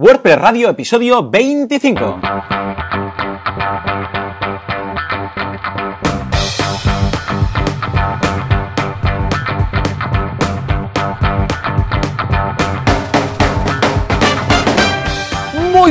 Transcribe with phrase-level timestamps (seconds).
[0.00, 2.20] WordPress Radio, episodio 25.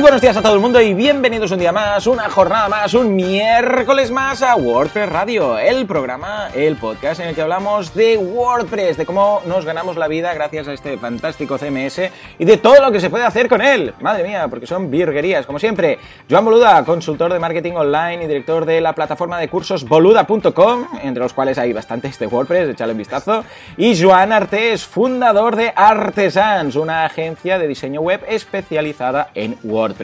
[0.08, 3.14] Buenos días a todo el mundo y bienvenidos un día más, una jornada más, un
[3.14, 8.96] miércoles más a WordPress Radio, el programa, el podcast en el que hablamos de WordPress,
[8.96, 12.10] de cómo nos ganamos la vida gracias a este fantástico CMS
[12.40, 13.94] y de todo lo que se puede hacer con él.
[14.00, 16.00] Madre mía, porque son virguerías, como siempre.
[16.30, 21.22] Joan Boluda, consultor de marketing online y director de la plataforma de cursos boluda.com, entre
[21.22, 23.44] los cuales hay bastantes de WordPress, echale un vistazo.
[23.76, 29.97] Y Joan Artés, fundador de Artesans, una agencia de diseño web especializada en WordPress.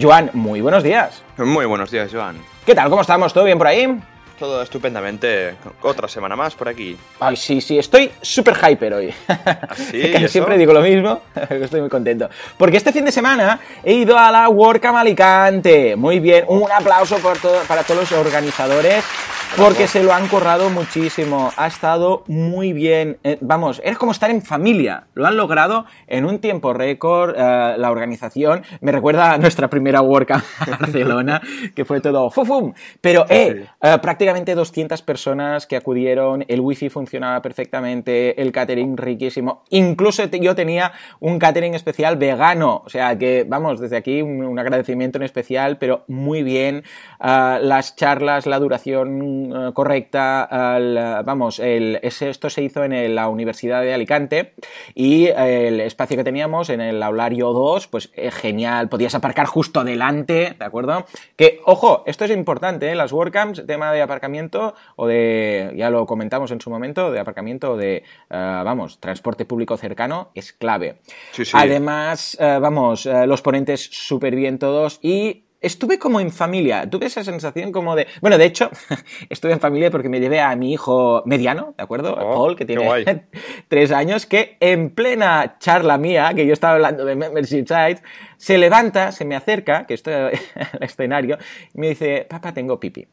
[0.00, 1.22] Joan, muy buenos días.
[1.36, 2.36] Muy buenos días, Joan.
[2.66, 2.90] ¿Qué tal?
[2.90, 3.32] ¿Cómo estamos?
[3.32, 3.98] ¿Todo bien por ahí?
[4.38, 5.56] Todo estupendamente.
[5.82, 6.96] Otra semana más por aquí.
[7.18, 9.14] Ay, sí, sí, estoy súper hyper hoy.
[9.68, 10.00] ¿Así?
[10.12, 12.28] que siempre digo lo mismo, estoy muy contento.
[12.56, 15.96] Porque este fin de semana he ido a la WordCamp Alicante.
[15.96, 19.04] Muy bien, un aplauso por todo, para todos los organizadores.
[19.56, 21.50] Porque se lo han currado muchísimo.
[21.56, 23.18] Ha estado muy bien.
[23.24, 25.04] Eh, vamos, es como estar en familia.
[25.14, 27.34] Lo han logrado en un tiempo récord.
[27.34, 31.40] eh, la organización me recuerda a nuestra primera WordCamp en Barcelona,
[31.74, 32.74] que fue todo fufum.
[33.00, 36.44] Pero, eh, eh, prácticamente 200 personas que acudieron.
[36.48, 38.40] El wifi funcionaba perfectamente.
[38.40, 39.64] El catering riquísimo.
[39.70, 42.82] Incluso yo tenía un catering especial vegano.
[42.84, 46.84] O sea que, vamos, desde aquí un, agradecimiento en especial, pero muy bien.
[47.20, 50.48] Ah, las charlas, la duración eh, correcta,
[51.24, 54.54] vamos, esto se hizo en la Universidad de Alicante
[54.94, 59.84] y el espacio que teníamos en el aulario 2, pues eh, genial, podías aparcar justo
[59.84, 61.06] delante, ¿de acuerdo?
[61.36, 62.94] Que, ojo, esto es importante, ¿eh?
[62.94, 67.72] las WordCamps, tema de aparcamiento o de, ya lo comentamos en su momento, de aparcamiento
[67.72, 70.98] o de, eh, vamos, transporte público cercano, es clave.
[71.32, 71.52] Sí, sí.
[71.54, 76.88] Además, eh, vamos, eh, los ponentes súper bien todos y estuve como en familia.
[76.88, 78.06] Tuve esa sensación como de...
[78.20, 78.70] Bueno, de hecho,
[79.28, 82.14] estuve en familia porque me llevé a mi hijo mediano, ¿de acuerdo?
[82.14, 83.26] Oh, Paul, que tiene
[83.68, 88.02] tres años, que en plena charla mía, que yo estaba hablando de Membership Sites,
[88.36, 90.32] se levanta, se me acerca, que estoy el
[90.80, 91.38] escenario,
[91.74, 93.06] y me dice, papá, tengo pipi.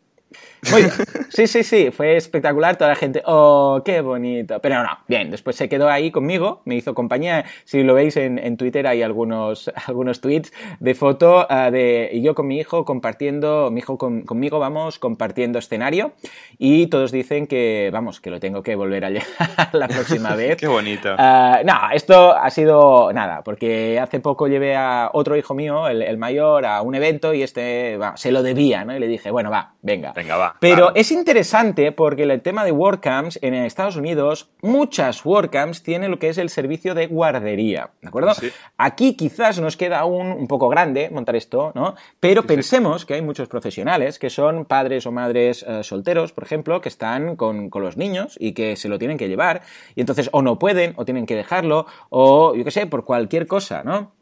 [0.72, 0.94] Muy bien.
[1.30, 2.78] Sí, sí, sí, fue espectacular.
[2.78, 4.60] Toda la gente, oh, qué bonito.
[4.62, 7.44] Pero no, bien, después se quedó ahí conmigo, me hizo compañía.
[7.66, 12.22] Si lo veis en, en Twitter, hay algunos, algunos tweets de foto ah, de y
[12.22, 16.14] yo con mi hijo compartiendo, mi hijo con- conmigo, vamos, compartiendo escenario.
[16.58, 20.56] Y todos dicen que, vamos, que lo tengo que volver a llevar la próxima vez.
[20.56, 21.16] Qué bonito.
[21.18, 26.02] Ah, no, esto ha sido nada, porque hace poco llevé a otro hijo mío, el,
[26.02, 28.96] el mayor, a un evento y este se lo debía, ¿no?
[28.96, 30.14] Y le dije, bueno, va, venga.
[30.14, 30.56] Venga, va.
[30.60, 36.20] Pero es interesante porque el tema de WordCamps en Estados Unidos, muchas WordCamps tienen lo
[36.20, 38.34] que es el servicio de guardería, ¿de acuerdo?
[38.34, 38.52] Sí.
[38.78, 41.96] Aquí quizás nos queda aún un poco grande montar esto, ¿no?
[42.20, 46.82] Pero pensemos que hay muchos profesionales que son padres o madres eh, solteros, por ejemplo,
[46.82, 49.62] que están con, con los niños y que se lo tienen que llevar
[49.96, 53.48] y entonces o no pueden o tienen que dejarlo o yo qué sé, por cualquier
[53.48, 54.15] cosa, ¿no?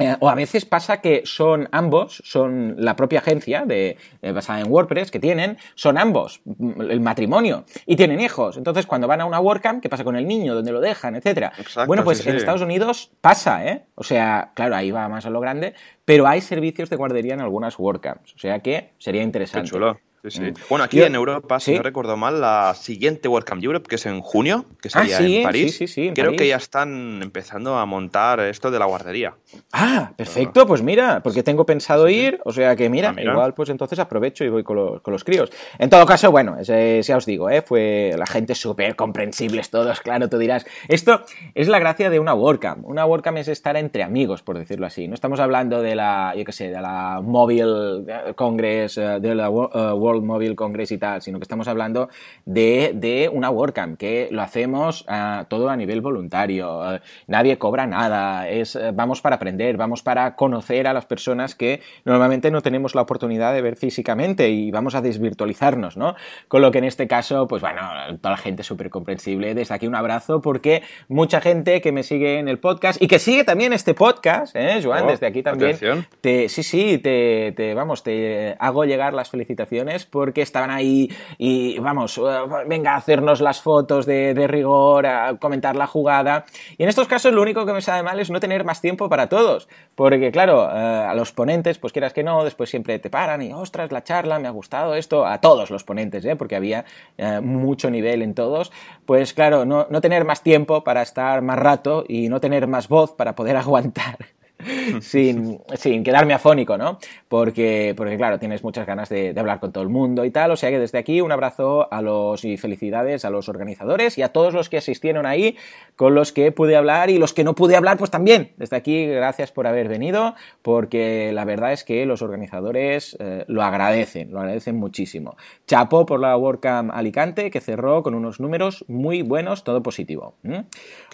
[0.00, 4.60] Eh, o a veces pasa que son ambos, son la propia agencia de, eh, basada
[4.60, 8.56] en WordPress que tienen, son ambos, mm, el matrimonio, y tienen hijos.
[8.56, 10.54] Entonces, cuando van a una WordCamp, ¿qué pasa con el niño?
[10.54, 11.16] ¿Dónde lo dejan?
[11.16, 11.52] Etcétera.
[11.58, 12.38] Exacto, bueno, pues sí, en sí.
[12.38, 13.84] Estados Unidos pasa, ¿eh?
[13.94, 17.40] O sea, claro, ahí va más a lo grande, pero hay servicios de guardería en
[17.40, 18.34] algunas WordCamps.
[18.34, 19.70] O sea que sería Qué interesante.
[19.70, 19.98] chulo.
[20.30, 20.50] Sí, sí.
[20.50, 20.54] Mm.
[20.68, 21.76] Bueno, aquí Yo- en Europa, si sí.
[21.76, 25.42] no recuerdo mal, la siguiente WordCamp Europe, que es en junio, que Ah, sería en
[25.42, 26.40] París, sí, sí, sí, en creo París.
[26.40, 29.34] que ya están empezando a montar esto de la guardería.
[29.72, 33.32] Ah, perfecto, pues mira, porque tengo pensado ir, o sea que mira, Ah, mira.
[33.32, 35.50] igual pues entonces aprovecho y voy con los, con los críos.
[35.78, 37.62] En todo caso, bueno, ese- ya os digo, ¿eh?
[37.62, 40.66] fue la gente súper comprensibles todos, claro, tú dirás.
[40.88, 41.22] Esto
[41.54, 42.84] es la gracia de una WordCamp.
[42.86, 45.08] Una WordCamp es estar entre amigos, por decirlo así.
[45.08, 49.34] No estamos hablando de la, yo qué sé, de la Mobile eh, Congress, eh, de
[49.34, 52.08] la eh, World Mobile Congress y tal, sino que estamos hablando
[52.44, 57.00] de, de una WordCamp, que lo hacemos ah, todo a nivel voluntario.
[57.26, 61.80] nadie cobra nada, es, eh, vamos para aprender, vamos para conocer a las personas que
[62.04, 66.14] normalmente no tenemos la oportunidad de ver físicamente y vamos a desvirtualizarnos, ¿no?
[66.48, 67.80] Con lo que en este caso, pues bueno,
[68.20, 69.54] toda la gente súper comprensible.
[69.54, 73.18] Desde aquí un abrazo porque mucha gente que me sigue en el podcast y que
[73.18, 75.04] sigue también este podcast, ¿eh, Joan?
[75.04, 75.70] Oh, desde aquí también.
[75.70, 76.06] atención.
[76.20, 81.78] Te, sí, sí, te, te- vamos, te hago llegar las felicitaciones porque estaban ahí y
[81.78, 82.22] vamos, eh,
[82.66, 86.44] venga a hacernos las fotos de, rigor, a comentar la jugada.
[86.76, 89.08] Y en estos casos lo único que me sabe mal es no tener más tiempo
[89.08, 89.68] para todos.
[89.94, 93.52] Porque claro, eh, a los ponentes, pues quieras que no, después siempre te paran y,
[93.52, 96.36] ostras, la charla, me ha gustado esto, a todos los ponentes, ¿eh?
[96.36, 96.84] porque había
[97.16, 98.72] eh, mucho nivel en todos.
[99.06, 102.88] Pues claro, no, no tener más tiempo para estar más rato y no tener más
[102.88, 104.37] voz para poder aguantar
[105.00, 106.98] sin, sin, quedarme afónico, ¿no?
[107.28, 110.50] Porque, porque claro, tienes muchas ganas de, de, hablar con todo el mundo y tal.
[110.50, 114.22] O sea que desde aquí un abrazo a los y felicidades a los organizadores y
[114.22, 115.56] a todos los que asistieron ahí,
[115.96, 118.52] con los que pude hablar y los que no pude hablar, pues también.
[118.56, 123.62] Desde aquí, gracias por haber venido, porque la verdad es que los organizadores eh, lo
[123.62, 125.36] agradecen, lo agradecen muchísimo.
[125.66, 130.34] Chapo por la WordCamp Alicante, que cerró con unos números muy buenos, todo positivo.
[130.42, 130.58] ¿Mm?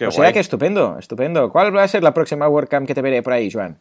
[0.07, 1.49] o sea que estupendo, estupendo.
[1.51, 3.77] ¿Cuál va a ser la próxima WordCamp que te veré por ahí, Joan?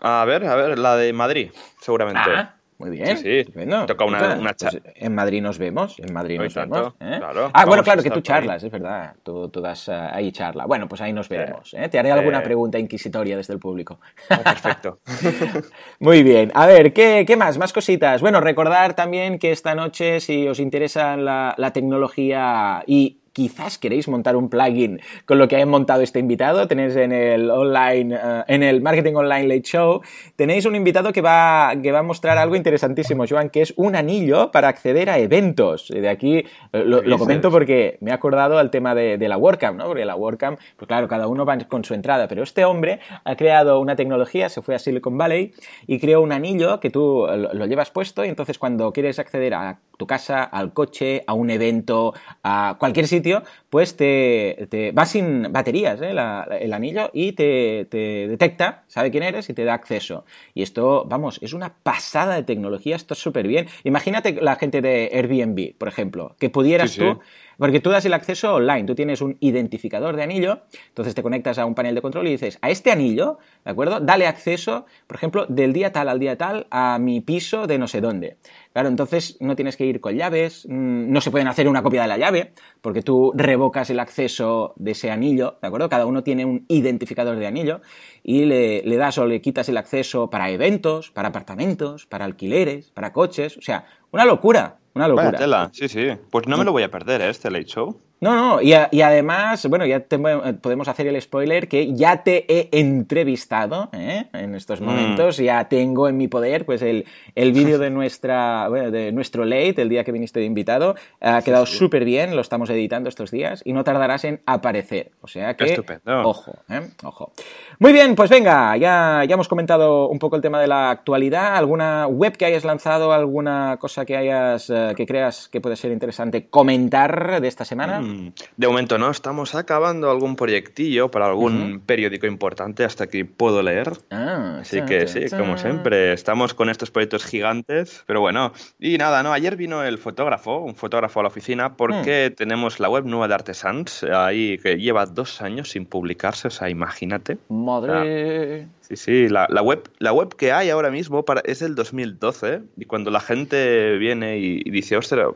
[0.00, 2.30] A ver, a ver, la de Madrid, seguramente.
[2.34, 3.16] Ah, muy bien.
[3.16, 3.52] Sí, sí.
[3.88, 5.98] Toca una, una pues en Madrid nos vemos.
[5.98, 7.16] En Madrid nos tanto, vemos.
[7.16, 7.18] ¿eh?
[7.18, 9.16] Claro, ah, bueno, claro, que tú charlas, es verdad.
[9.24, 10.64] Tú, tú das uh, ahí charla.
[10.64, 11.74] Bueno, pues ahí nos veremos.
[11.74, 11.88] ¿eh?
[11.88, 13.98] Te haré alguna pregunta inquisitoria desde el público.
[14.30, 15.00] Oh, perfecto.
[15.98, 16.52] Muy bien.
[16.54, 17.58] A ver, ¿qué, ¿qué, más?
[17.58, 18.20] Más cositas.
[18.20, 24.08] Bueno, recordar también que esta noche, si os interesa la, la tecnología y quizás queréis
[24.08, 28.42] montar un plugin con lo que ha montado este invitado, tenéis en el online, uh,
[28.48, 30.02] en el Marketing Online Late Show,
[30.34, 33.94] tenéis un invitado que va, que va a mostrar algo interesantísimo, Joan, que es un
[33.94, 35.86] anillo para acceder a eventos.
[35.86, 39.36] De aquí uh, lo, lo, comento porque me he acordado al tema de, de, la
[39.36, 39.86] WordCamp, ¿no?
[39.86, 43.36] Porque la WordCamp, pues claro, cada uno va con su entrada, pero este hombre ha
[43.36, 45.52] creado una tecnología, se fue a Silicon Valley
[45.86, 49.54] y creó un anillo que tú lo, lo llevas puesto y entonces cuando quieres acceder
[49.54, 55.04] a tu casa, al coche, a un evento, a cualquier sitio, pues te, te va
[55.04, 56.14] sin baterías ¿eh?
[56.14, 60.24] La, el anillo y te, te, detecta, sabe quién eres y te da acceso.
[60.54, 63.66] Y esto, vamos, es una pasada de tecnología, esto es súper bien.
[63.84, 67.12] Imagínate la gente de Airbnb, por ejemplo, que pudieras sí, tú...
[67.14, 67.20] sí.
[67.58, 70.60] Porque tú das el acceso online, tú tienes un identificador de anillo,
[70.90, 73.98] entonces te conectas a un panel de control y dices, a este anillo, ¿de acuerdo?
[73.98, 77.88] Dale acceso, por ejemplo, del día tal al día tal a mi piso de no
[77.88, 78.36] sé dónde.
[78.72, 82.08] Claro, entonces no tienes que ir con llaves, no se pueden hacer una copia de
[82.08, 85.88] la llave, porque tú revocas el acceso de ese anillo, ¿de acuerdo?
[85.88, 87.80] Cada uno tiene un identificador de anillo
[88.22, 92.92] y le, le das o le quitas el acceso para eventos, para apartamentos, para alquileres,
[92.92, 94.78] para coches, o sea, una locura.
[94.94, 95.26] Una locura.
[95.26, 96.08] Vaya tela, sí, sí.
[96.30, 97.30] Pues no me lo voy a perder, ¿eh?
[97.30, 98.00] este Late Show.
[98.20, 102.24] No, no, y, a, y, además, bueno, ya te, podemos hacer el spoiler que ya
[102.24, 104.26] te he entrevistado ¿eh?
[104.32, 105.42] en estos momentos, mm.
[105.42, 107.04] ya tengo en mi poder pues el,
[107.36, 111.42] el vídeo de nuestra bueno, de nuestro late, el día que viniste de invitado, ha
[111.42, 111.78] quedado sí, sí.
[111.78, 115.64] súper bien, lo estamos editando estos días y no tardarás en aparecer, o sea que,
[115.64, 116.22] Estupendo.
[116.28, 116.80] ojo, ¿eh?
[117.04, 117.32] ojo.
[117.78, 121.56] Muy bien, pues venga, ya, ya hemos comentado un poco el tema de la actualidad,
[121.56, 125.92] alguna web que hayas lanzado, alguna cosa que hayas, uh, que creas que puede ser
[125.92, 128.00] interesante comentar de esta semana.
[128.00, 128.07] Mm.
[128.56, 131.80] De momento no, estamos acabando algún proyectillo para algún uh -huh.
[131.84, 133.92] periódico importante hasta que puedo leer.
[134.10, 138.04] Ah, Así que sí, como siempre, estamos con estos proyectos gigantes.
[138.06, 139.32] Pero bueno, y nada, ¿no?
[139.32, 142.36] Ayer vino el fotógrafo, un fotógrafo a la oficina, porque uh -huh.
[142.36, 146.68] tenemos la web nueva de Artesans, ahí que lleva dos años sin publicarse, o sea,
[146.68, 147.38] imagínate.
[147.48, 148.62] Madre.
[148.62, 151.74] Ah, sí, sí, la, la, web, la web que hay ahora mismo para, es del
[151.74, 155.28] 2012, y cuando la gente viene y, y dice, ostras,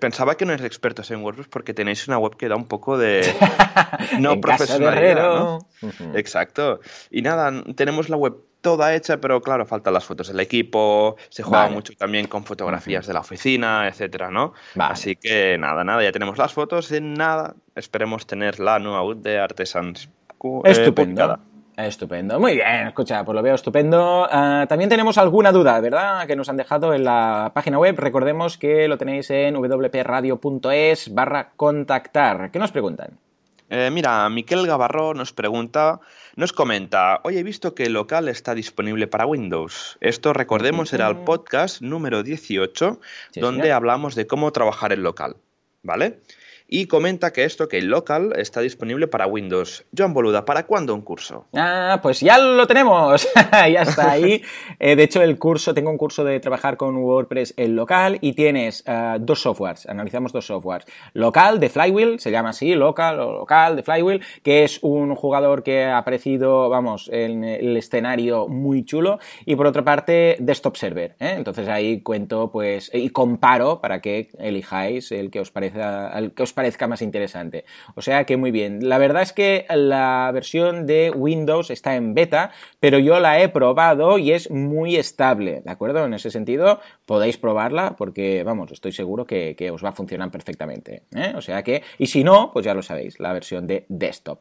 [0.00, 2.98] pensaba que no eres expertos en WordPress porque tenéis una web que da un poco
[2.98, 3.22] de
[4.18, 5.38] no profesionalidad.
[5.38, 5.56] ¿no?
[5.82, 6.18] Uh -huh.
[6.18, 6.80] Exacto.
[7.10, 11.42] Y nada, tenemos la web toda hecha, pero claro, faltan las fotos del equipo, se
[11.42, 11.74] juega vale.
[11.74, 14.54] mucho también con fotografías de la oficina, etcétera, ¿no?
[14.76, 14.92] Vale.
[14.92, 19.18] Así que nada, nada, ya tenemos las fotos, en nada, esperemos tener la nueva web
[19.18, 20.08] de Artesans.
[20.42, 20.94] Eh, Estupendo.
[20.94, 21.51] Publicada.
[21.76, 24.24] Estupendo, muy bien, escucha, pues lo veo estupendo.
[24.24, 26.26] Uh, también tenemos alguna duda, ¿verdad?
[26.26, 27.98] Que nos han dejado en la página web.
[27.98, 32.50] Recordemos que lo tenéis en wpradio.es barra contactar.
[32.50, 33.18] ¿Qué nos preguntan?
[33.70, 36.00] Eh, mira, Miquel Gavarro nos pregunta,
[36.36, 39.96] nos comenta, hoy he visto que el local está disponible para Windows.
[40.02, 43.00] Esto, recordemos, era el podcast número 18,
[43.30, 45.36] sí, donde hablamos de cómo trabajar el local,
[45.82, 46.18] ¿vale?
[46.72, 49.84] Y comenta que esto, que el local, está disponible para Windows.
[49.94, 51.44] Joan Boluda, ¿para cuándo un curso?
[51.54, 54.42] Ah, pues ya lo tenemos, ya está ahí.
[54.78, 58.32] Eh, de hecho, el curso, tengo un curso de trabajar con WordPress en local y
[58.32, 60.86] tienes uh, dos softwares, analizamos dos softwares.
[61.12, 65.62] Local de Flywheel, se llama así, local o local de Flywheel, que es un jugador
[65.62, 69.18] que ha aparecido, vamos, en el escenario muy chulo.
[69.44, 71.16] Y por otra parte, Desktop Server.
[71.20, 71.34] ¿eh?
[71.36, 76.42] Entonces ahí cuento, pues, y comparo para que elijáis el que os parezca, el que
[76.42, 77.64] os parezca parezca más interesante.
[77.96, 78.88] O sea que muy bien.
[78.88, 83.48] La verdad es que la versión de Windows está en beta, pero yo la he
[83.48, 86.04] probado y es muy estable, ¿de acuerdo?
[86.04, 90.30] En ese sentido, podéis probarla porque, vamos, estoy seguro que, que os va a funcionar
[90.30, 91.02] perfectamente.
[91.16, 91.32] ¿eh?
[91.34, 94.38] O sea que, y si no, pues ya lo sabéis, la versión de desktop.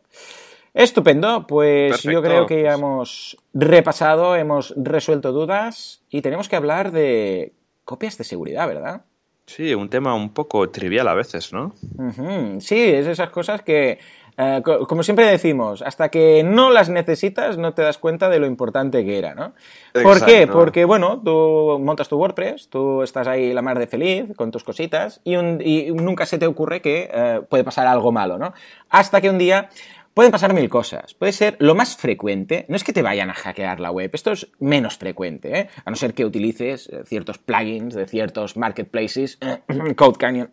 [0.76, 2.12] Estupendo, pues Perfecto.
[2.12, 8.20] yo creo que ya hemos repasado, hemos resuelto dudas y tenemos que hablar de copias
[8.20, 9.06] de seguridad, ¿verdad?
[9.46, 11.74] Sí, un tema un poco trivial a veces, ¿no?
[11.98, 12.60] Uh -huh.
[12.60, 14.00] Sí, es esas cosas que
[14.38, 18.48] eh, como siempre decimos, hasta que no las necesitas no te das cuenta de lo
[18.48, 19.54] importante que era, ¿no?
[20.02, 20.48] ¿Por qué?
[20.48, 24.64] Porque, bueno, tú montas tu WordPress, tú estás ahí la mar de feliz con tus
[24.64, 25.36] cositas y,
[25.92, 28.54] nunca se te ocurre que eh, puede pasar algo malo, ¿no?
[28.90, 29.70] Hasta que un día
[30.14, 31.14] Pueden pasar mil cosas.
[31.14, 34.34] Puede ser lo más frecuente, no es que te vayan a hackear la web, esto
[34.34, 35.70] es menos frecuente, ¿eh?
[35.86, 39.40] a no ser que utilices eh, ciertos plugins de ciertos marketplaces,
[39.96, 40.50] Code Canyon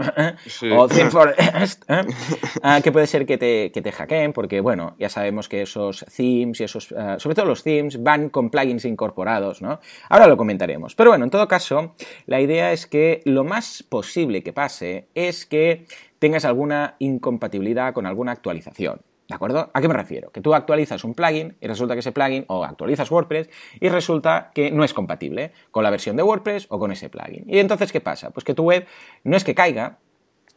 [0.76, 1.84] o ThemeForest,
[2.62, 6.06] ah, que puede ser que te, que te hackeen, porque bueno, ya sabemos que esos
[6.16, 9.80] themes y esos, ah, sobre todo los themes, van con plugins incorporados, ¿no?
[10.08, 10.94] Ahora lo comentaremos.
[10.94, 11.96] Pero bueno, en todo caso,
[12.26, 15.86] la idea es que lo más posible que pase es que
[16.20, 19.00] tengas alguna incompatibilidad con alguna actualización.
[19.28, 19.70] ¿De acuerdo?
[19.74, 20.32] ¿A qué me refiero?
[20.32, 24.50] Que tú actualizas un plugin y resulta que ese plugin, o actualizas WordPress y resulta
[24.54, 27.44] que no es compatible con la versión de WordPress o con ese plugin.
[27.46, 28.30] Y entonces, ¿qué pasa?
[28.30, 28.86] Pues que tu web
[29.24, 29.98] no es que caiga,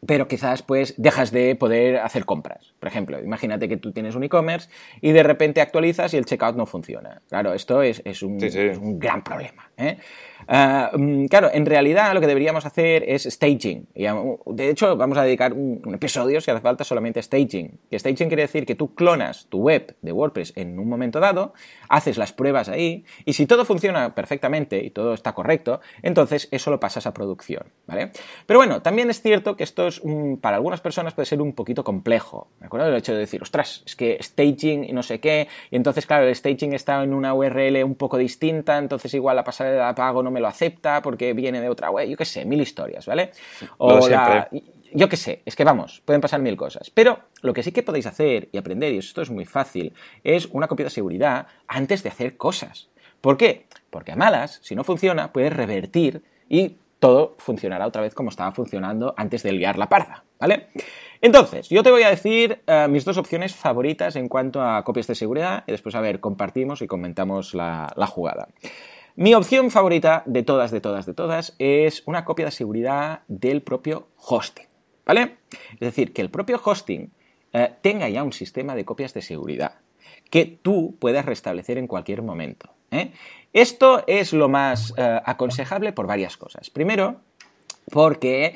[0.06, 2.74] pero quizás pues dejas de poder hacer compras.
[2.80, 4.70] Por ejemplo, imagínate que tú tienes un e-commerce
[5.02, 7.22] y de repente actualizas y el checkout no funciona.
[7.30, 9.71] Claro, esto es, un, es un, gran problema.
[9.82, 9.98] ¿Eh?
[10.48, 13.88] Ah, mm, claro, en realidad lo que deberíamos hacer es staging.
[13.94, 17.80] De hecho, vamos a dedicar un, episodio, si hace falta, solamente staging.
[17.90, 21.54] Y staging quiere decir que tú clonas tu web de WordPress en un momento dado,
[21.90, 26.72] haces las pruebas ahí, y si todo funciona perfectamente y todo está correcto, entonces eso
[26.72, 27.66] lo pasas a producción.
[27.88, 28.12] ¿vale?
[28.46, 30.02] Pero bueno, también es cierto que esto es
[30.42, 32.48] para algunas personas puede ser un poquito complejo.
[32.60, 32.88] ¿De acuerdo?
[32.88, 36.28] El hecho de decir, ostras, es que staging y no sé qué, y entonces, claro,
[36.28, 40.24] el staging está en una URL un poco distinta, entonces igual la pasarela de pago
[40.24, 43.32] no me lo acepta porque viene de otra web, yo qué sé, mil historias, ¿vale?
[43.78, 44.50] O la,
[44.94, 46.90] yo qué sé, es que vamos, pueden pasar mil cosas.
[46.90, 50.48] Pero lo que sí que podéis hacer y aprender, y esto es muy fácil, es
[50.48, 52.90] una copia de seguridad antes de hacer cosas.
[53.22, 53.66] ¿Por qué?
[53.90, 58.52] Porque a malas, si no funciona, puedes revertir y todo funcionará otra vez como estaba
[58.52, 60.68] funcionando antes de liar la parda, ¿vale?
[61.20, 65.08] Entonces, yo te voy a decir eh, mis dos opciones favoritas en cuanto a copias
[65.08, 68.50] de seguridad y después, a ver, compartimos y comentamos la jugada.
[69.22, 73.62] Mi opción favorita de todas, de todas, de todas es una copia de seguridad del
[73.62, 74.66] propio hosting,
[75.06, 75.38] ¿vale?
[75.74, 77.14] Es decir, que el propio hosting
[77.54, 79.76] eh, tenga ya un sistema de copias de seguridad
[80.32, 82.72] que tú puedas restablecer en cualquier momento.
[82.90, 83.12] ¿eh?
[83.54, 86.72] Esto es lo más eh, aconsejable por varias cosas.
[86.72, 87.22] Primero,
[87.92, 88.56] porque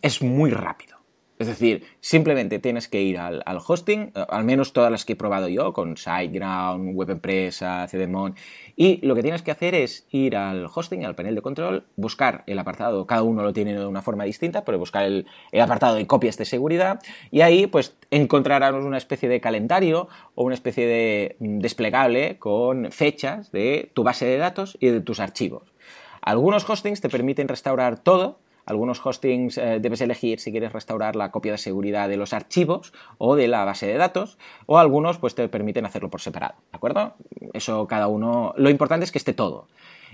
[0.00, 0.97] es muy rápido.
[1.38, 5.16] Es decir, simplemente tienes que ir al, hosting, eh, al menos todas las que he
[5.16, 8.34] probado yo, con SiteGround, WebEmpresa, CDMON,
[8.74, 12.42] y lo que tienes que hacer es ir al hosting, al panel de control, buscar
[12.46, 15.26] el apartado, cada uno lo tiene de una forma distinta, pero buscar el,
[15.60, 20.54] apartado de copias de seguridad, y ahí pues encontrarás una especie de calendario o una
[20.54, 25.72] especie de mm, desplegable con fechas de tu base de datos y de tus archivos.
[26.20, 31.30] Algunos hostings te permiten restaurar todo, algunos hostings eh, debes elegir si quieres restaurar la
[31.30, 35.34] copia de seguridad de los archivos o de la base de datos, o algunos pues
[35.34, 37.14] te permiten hacerlo por separado, ¿de acuerdo?
[37.54, 39.68] Eso cada uno, lo importante es que esté todo.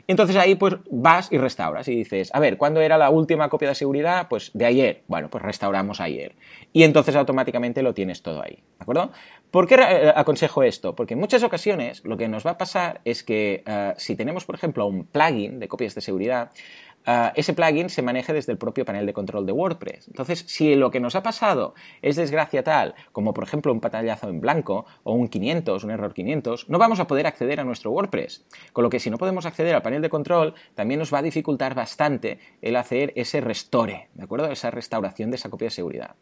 [0.07, 3.71] Entonces ahí pues vas y restauras y dices, a ver, ¿cuándo era la última copia
[3.71, 4.29] de seguridad?
[4.29, 5.03] Pues de ayer.
[5.09, 6.35] Bueno, pues restauramos ayer.
[6.73, 9.13] Y entonces automáticamente lo tienes todo ahí, ¿de acuerdo?
[9.51, 10.95] ¿Por qué eh, aconsejo esto?
[10.95, 14.45] Porque en muchas ocasiones lo que nos va a pasar es que eh, si tenemos,
[14.45, 16.51] por ejemplo, un plugin de copias de seguridad,
[17.07, 20.09] Ah, ese plugin se maneje desde el propio panel de control de WordPress.
[20.09, 24.29] Entonces, si lo que nos ha pasado es desgracia tal, como por ejemplo un pantallazo
[24.29, 27.91] en blanco o un 500, un error 500, no vamos a poder acceder a nuestro
[27.91, 28.47] WordPress.
[28.73, 31.23] Con lo que si no podemos acceder al panel de control, también nos va a
[31.23, 34.51] dificultar bastante el hacer ese restore, ¿de acuerdo?
[34.51, 36.17] Esa restauración de esa copia de seguridad.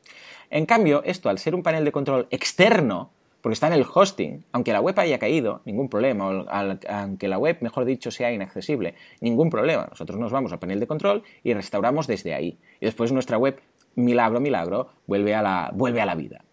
[0.50, 3.12] En cambio, esto al ser un panel de control externo,
[3.42, 6.46] porque está en el hosting, aunque la web haya caído, ningún problema,
[6.88, 9.88] aunque la web, mejor dicho, sea inaccesible, ningún problema.
[9.90, 12.58] Nosotros nos vamos al panel de control y restauramos desde ahí.
[12.80, 13.60] Y después nuestra web,
[13.96, 16.44] milagro, milagro, vuelve a la, vuelve a la vida.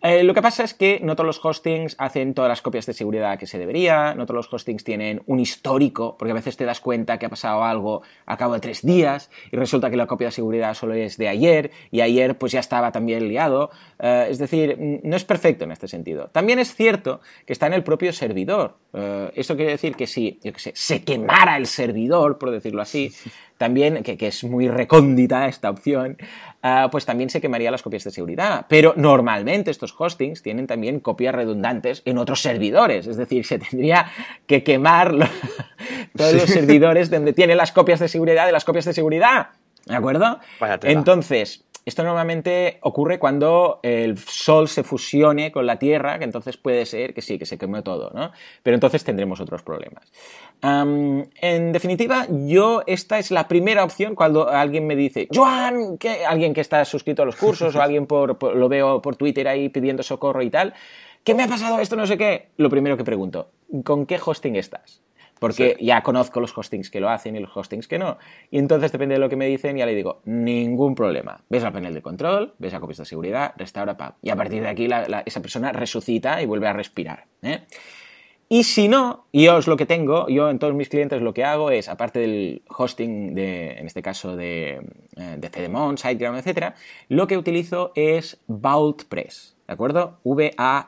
[0.00, 2.92] Eh, lo que pasa es que no todos los hostings hacen todas las copias de
[2.92, 6.64] seguridad que se debería, no todos los hostings tienen un histórico, porque a veces te
[6.64, 10.06] das cuenta que ha pasado algo al cabo de tres días y resulta que la
[10.06, 13.70] copia de seguridad solo es de ayer y ayer pues ya estaba también liado.
[13.98, 16.28] Eh, es decir, no es perfecto en este sentido.
[16.28, 18.76] También es cierto que está en el propio servidor.
[18.92, 23.12] Eh, eso quiere decir que si, yo sé, se quemara el servidor, por decirlo así,
[23.58, 26.16] también, que, es muy recóndita esta opción,
[26.62, 28.66] ah, pues también se quemaría las copias de seguridad.
[28.68, 34.10] Pero normalmente estos hostings tienen también copias redundantes en otros servidores, es decir, se tendría
[34.46, 35.12] que quemar
[36.16, 39.48] todos los servidores donde tienen las copias de seguridad de las copias de seguridad.
[39.86, 40.38] ¿De acuerdo?
[40.82, 46.84] Entonces, esto normalmente ocurre cuando el Sol se fusione con la Tierra, que entonces puede
[46.84, 48.30] ser que sí, que se queme todo, ¿no?
[48.62, 50.04] Pero entonces tendremos otros problemas.
[50.62, 56.52] en definitiva, yo esta es la primera opción cuando alguien me dice, Joan, que alguien
[56.52, 60.02] que está suscrito a los cursos o alguien por, lo veo por Twitter ahí pidiendo
[60.02, 60.74] socorro y tal,
[61.24, 61.96] ¿qué me ha pasado esto?
[61.96, 62.50] No sé qué.
[62.58, 63.48] Lo primero que pregunto,
[63.82, 65.00] ¿con qué hosting estás?
[65.38, 68.18] Porque ya conozco los hostings que lo hacen y los hostings que no.
[68.50, 71.42] Y entonces, depende de lo que me dicen, ya le digo, ningún problema.
[71.48, 74.12] Ves al panel de control, ves a copias de seguridad, restaura, pam.
[74.22, 74.88] Y a partir de aquí
[75.26, 77.26] esa persona resucita y vuelve a respirar.
[77.42, 77.60] ¿eh?
[78.50, 81.44] Y si no, yo es lo que tengo, yo en todos mis clientes lo que
[81.44, 84.80] hago es, aparte del hosting, de, en este caso de,
[85.16, 86.72] eh, de CDMON, SiteGround, etc.,
[87.10, 90.20] lo que utilizo es VaultPress, ¿de acuerdo?
[90.24, 90.80] V-A-U-L-T,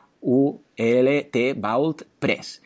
[1.53, 2.63] VaultPress.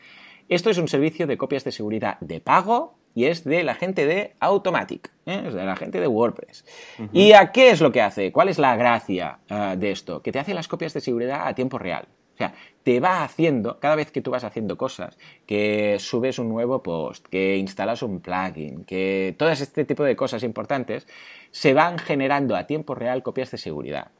[0.48, 4.06] Esto es un servicio de copias de seguridad de pago y es de la gente
[4.06, 5.44] de Automatic, ¿eh?
[5.46, 6.64] es de la gente de WordPress.
[7.12, 8.30] ¿Y a qué es lo que hace?
[8.30, 10.22] ¿Cuál es la gracia ah, de esto?
[10.22, 12.06] Que te hace las copias de seguridad a tiempo real.
[12.34, 16.50] O sea, te va haciendo, cada vez que tú vas haciendo cosas, que subes un
[16.50, 21.08] nuevo post, que instalas un plugin, que todo este tipo de cosas importantes,
[21.50, 24.10] se van generando a tiempo real copias de seguridad.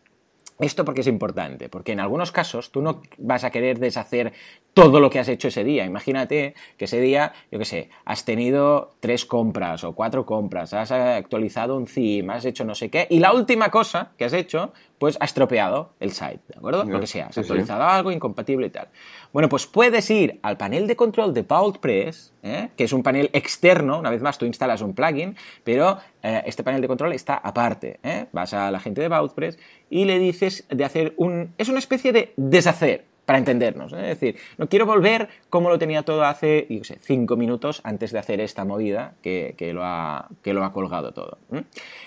[0.59, 4.33] Esto porque es importante, porque en algunos casos tú no vas a querer deshacer
[4.73, 5.85] todo lo que has hecho ese día.
[5.85, 10.93] Imagínate que ese día, yo qué sé, has tenido tres compras o cuatro compras, has
[10.93, 14.73] actualizado un theme, has hecho no sé qué, y la última cosa que has hecho
[14.99, 16.85] pues ha estropeado el site, ¿de acuerdo?
[16.85, 18.89] Lo que sea, has actualizado algo incompatible y tal.
[19.33, 22.71] Bueno, pues puedes ir al panel de control de VaultPress, ¿eh?
[22.77, 26.63] que es un panel externo, una vez más tú instalas un plugin, pero eh, este
[26.63, 28.01] panel de control está aparte.
[28.03, 28.27] ¿eh?
[28.33, 29.59] Vas a la gente de VaultPress
[29.91, 31.53] y le dices de hacer un...
[31.59, 33.93] es una especie de deshacer, para entendernos.
[33.93, 34.13] ¿eh?
[34.13, 38.13] Es decir, no quiero volver como lo tenía todo hace, yo sé, cinco minutos antes
[38.13, 41.39] de hacer esta movida que, lo, ha, que lo, ha, colgado todo.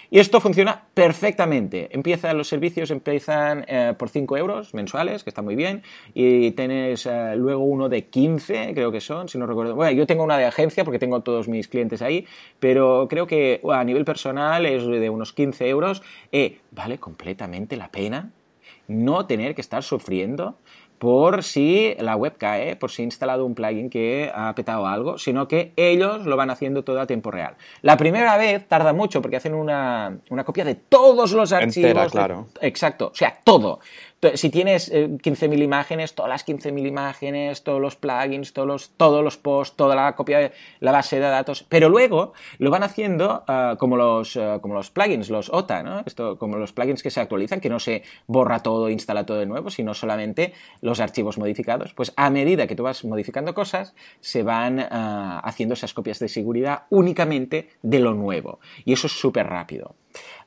[0.10, 1.90] Y esto funciona perfectamente.
[1.92, 5.84] Empiezan los servicios, empiezan eh, por 5 euros mensuales, que está muy bien,
[6.14, 9.76] y tienes eh, luego uno de 15, creo que son, si no recuerdo.
[9.76, 12.26] Bueno, yo tengo una de agencia porque tengo todos mis clientes ahí,
[12.60, 16.02] pero creo que a nivel personal es de unos 15 euros.
[16.72, 18.32] vale completamente la pena
[18.90, 20.58] no tener que estar sufriendo
[21.00, 25.18] por si la web cae, por si he instalado un plugin que ha petado algo,
[25.18, 27.56] sino que ellos lo van haciendo todo a tiempo real.
[27.82, 32.12] La primera vez tarda mucho porque hacen una, copia de todos los archivos.
[32.12, 32.48] claro.
[32.62, 33.80] exacto, o sea, todo.
[34.34, 39.24] Si tienes 15.000 eh, imágenes, todas las 15.000 imágenes, todos los plugins, todos los, todos
[39.24, 40.52] los posts, toda la copia de
[40.82, 44.92] la base de datos, pero luego lo van haciendo ah, como, los, ah, como los
[44.92, 46.04] plugins, los OTA, ¿no?
[46.06, 49.46] Esto, como los plugins que se actualizan, que no se borra todo, instala todo de
[49.46, 51.94] nuevo, sino solamente los archivos modificados.
[51.94, 56.28] Pues a medida que tú vas modificando cosas, se van ah, haciendo esas copias de
[56.28, 58.60] seguridad únicamente de lo nuevo.
[58.84, 59.96] Y eso es súper rápido.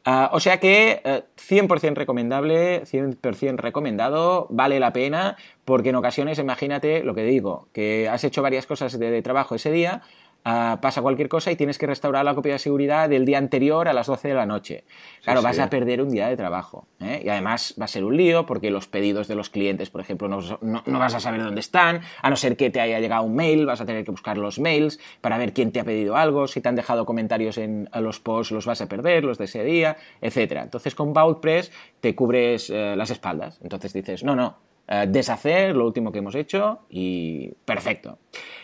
[0.05, 1.01] Ah, o sea que
[1.37, 7.69] 100% eh, recomendable, 100% recomendado, vale la pena, porque en ocasiones, imagínate lo que digo,
[7.73, 10.03] que has hecho varias cosas de trabajo ese día,
[10.45, 13.87] Ah, pasa cualquier cosa y tienes que restaurar la copia de seguridad del día anterior
[13.87, 14.85] a las 12 de la noche.
[15.23, 16.89] Claro, vas a perder un día de trabajo.
[17.01, 17.23] ¿eh?
[17.25, 20.29] Y además va a ser un lío porque los pedidos de los clientes, por ejemplo,
[20.29, 23.67] no, vas a saber dónde están, a no ser que te haya llegado un mail,
[23.67, 26.61] vas a tener que buscar los mails para ver quién te ha pedido algo, si
[26.61, 29.97] te han dejado comentarios en los posts los vas a perder, los de ese día,
[30.21, 30.63] etc.
[30.63, 33.61] Entonces con VaultPress te cubres eh, las espaldas.
[33.63, 34.57] Entonces dices, no, no,
[34.89, 38.19] eh, deshacer lo último que hemos hecho y perfecto.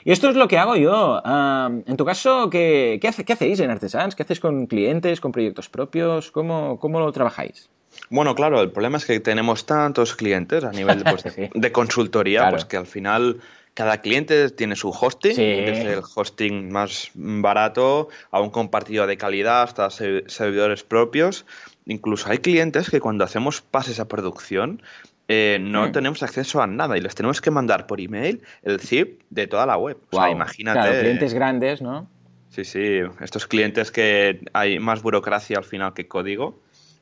[0.05, 1.23] Y esto es lo que hago yo.
[1.25, 4.15] en tu caso, ¿qué, qué, hacéis en Artesans?
[4.15, 6.31] ¿Qué hacéis con clientes, con proyectos propios?
[6.31, 7.71] ¿Cómo, cómo lo trabajáis?
[8.11, 12.65] Bueno, claro, el problema es que tenemos tantos clientes a nivel pues, de, consultoría, pues
[12.65, 13.41] que al final
[13.75, 19.63] cada cliente tiene su hosting, desde el hosting más barato a un compartido de calidad
[19.63, 21.47] hasta servidores propios.
[21.87, 24.83] Incluso hay clientes que cuando hacemos pases a producción
[25.29, 25.93] eh, no hmm.
[25.93, 29.67] tenemos acceso a nada y les tenemos que mandar por email el zip de toda
[29.67, 29.99] la web.
[30.11, 30.81] O sea, imagínate.
[30.81, 32.09] Claro, clientes grandes, ¿no?
[32.49, 33.01] Sí, sí.
[33.21, 36.59] Estos clientes que hay más burocracia al final que código,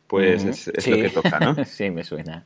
[0.09, 1.65] pues es, lo que toca, ¿no?
[1.65, 2.43] sí, me suena.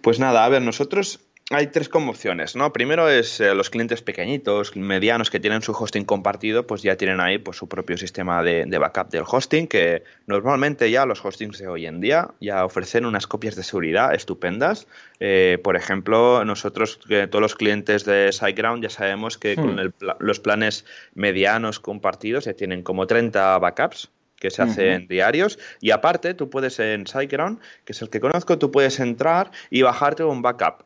[0.00, 2.72] Pues nada, a ver, nosotros hay tres como opciones, ¿no?
[2.72, 7.20] Primero es eh, los clientes pequeñitos, medianos que tienen su hosting compartido, pues ya tienen
[7.20, 11.68] ahí pues, su propio sistema de, backup del hosting, que normalmente ya los hostings de
[11.68, 14.86] hoy en día ya ofrecen unas copias de seguridad estupendas.
[15.20, 16.98] Eh, por ejemplo, nosotros,
[17.30, 19.92] todos los clientes de SiteGround ya sabemos que con hmm.
[20.20, 25.58] los planes medianos compartidos ya tienen como 30 backups que se hacen diarios.
[25.80, 29.82] Y aparte, tú puedes en SiteGround, que es el que conozco, tú puedes entrar y
[29.82, 30.84] bajarte un backup.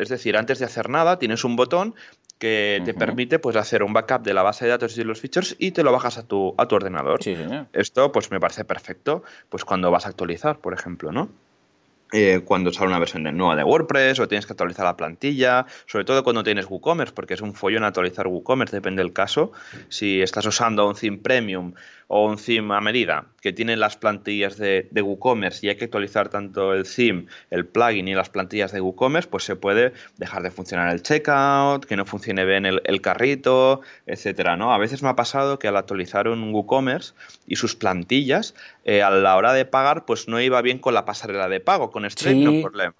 [0.00, 1.94] Es decir, antes de hacer nada, tienes un botón
[2.38, 5.20] que te permite pues hacer un backup de la base de datos y de los
[5.20, 7.20] features y te lo bajas a tu, a tu ordenador.
[7.74, 11.28] Esto pues me parece perfecto pues cuando vas a actualizar, por ejemplo, ¿no?
[12.12, 16.04] Eh, cuando sale una versión nueva de WordPress o tienes que actualizar la plantilla, sobre
[16.04, 19.52] todo cuando tienes WooCommerce, porque es un follón actualizar WooCommerce, depende del caso.
[19.88, 21.74] Si estás usando un theme premium
[22.12, 26.28] o un theme a medida que tiene las plantillas de, WooCommerce y hay que actualizar
[26.28, 30.50] tanto el theme, el plugin y las plantillas de WooCommerce, pues se puede dejar de
[30.50, 34.74] funcionar el checkout, que no funcione bien el, carrito, etcétera, ¿no?
[34.74, 37.14] A veces me ha pasado que al actualizar un WooCommerce
[37.46, 41.04] y sus plantillas, eh, a la hora de pagar, pues no iba bien con la
[41.04, 42.96] pasarela de pago, con Stripe no problema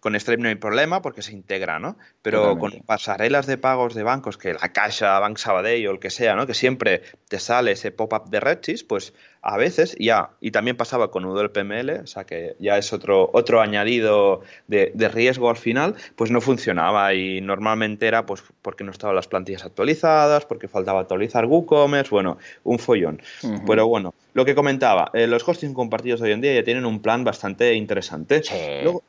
[0.00, 1.96] con Stripe no hay problema porque se integra, ¿no?
[2.22, 6.10] Pero con pasarelas de pagos de bancos, que la Caixa, Bank Sabadell o el que
[6.10, 6.46] sea, ¿no?
[6.46, 11.10] Que siempre te sale ese pop-up de Redshift, pues a veces ya, y también pasaba
[11.10, 16.30] con UDLPML, o sea que ya es otro, otro añadido de, riesgo al final, pues
[16.30, 21.46] no funcionaba y normalmente era pues porque no estaban las plantillas actualizadas, porque faltaba actualizar
[21.46, 23.22] WooCommerce, bueno, un follón.
[23.66, 27.00] Pero bueno, lo que comentaba, eh, los hosting compartidos hoy en día ya tienen un
[27.00, 28.42] plan bastante interesante.
[28.82, 29.02] Luego,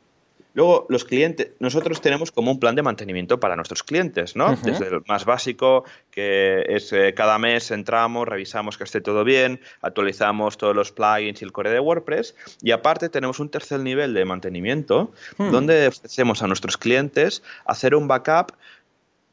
[0.54, 4.56] los clientes, nosotros tenemos como un plan de mantenimiento para nuestros clientes, ¿no?
[4.56, 9.62] Desde el más básico, que es eh, cada mes entramos, revisamos que esté todo bien,
[9.82, 12.36] actualizamos todos los plugins y el core de WordPress.
[12.62, 15.52] Y aparte tenemos un tercer nivel de mantenimiento, hmm.
[15.52, 18.54] donde ofrecemos a nuestros clientes hacer un backup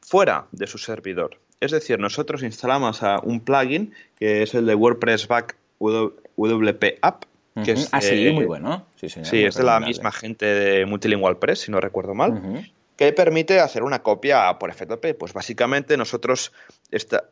[0.00, 1.38] fuera de su servidor.
[1.61, 7.24] Es decir, nosotros instalamos a un plugin que es el de WordPress Back WP App,
[7.64, 8.87] que es, ah, sí, muy bueno.
[8.96, 13.12] Sí, sí es de la misma gente de Multilingual Press, si no recuerdo mal, que
[13.12, 15.16] permite hacer una copia por FTP.
[15.18, 16.52] Pues básicamente nosotros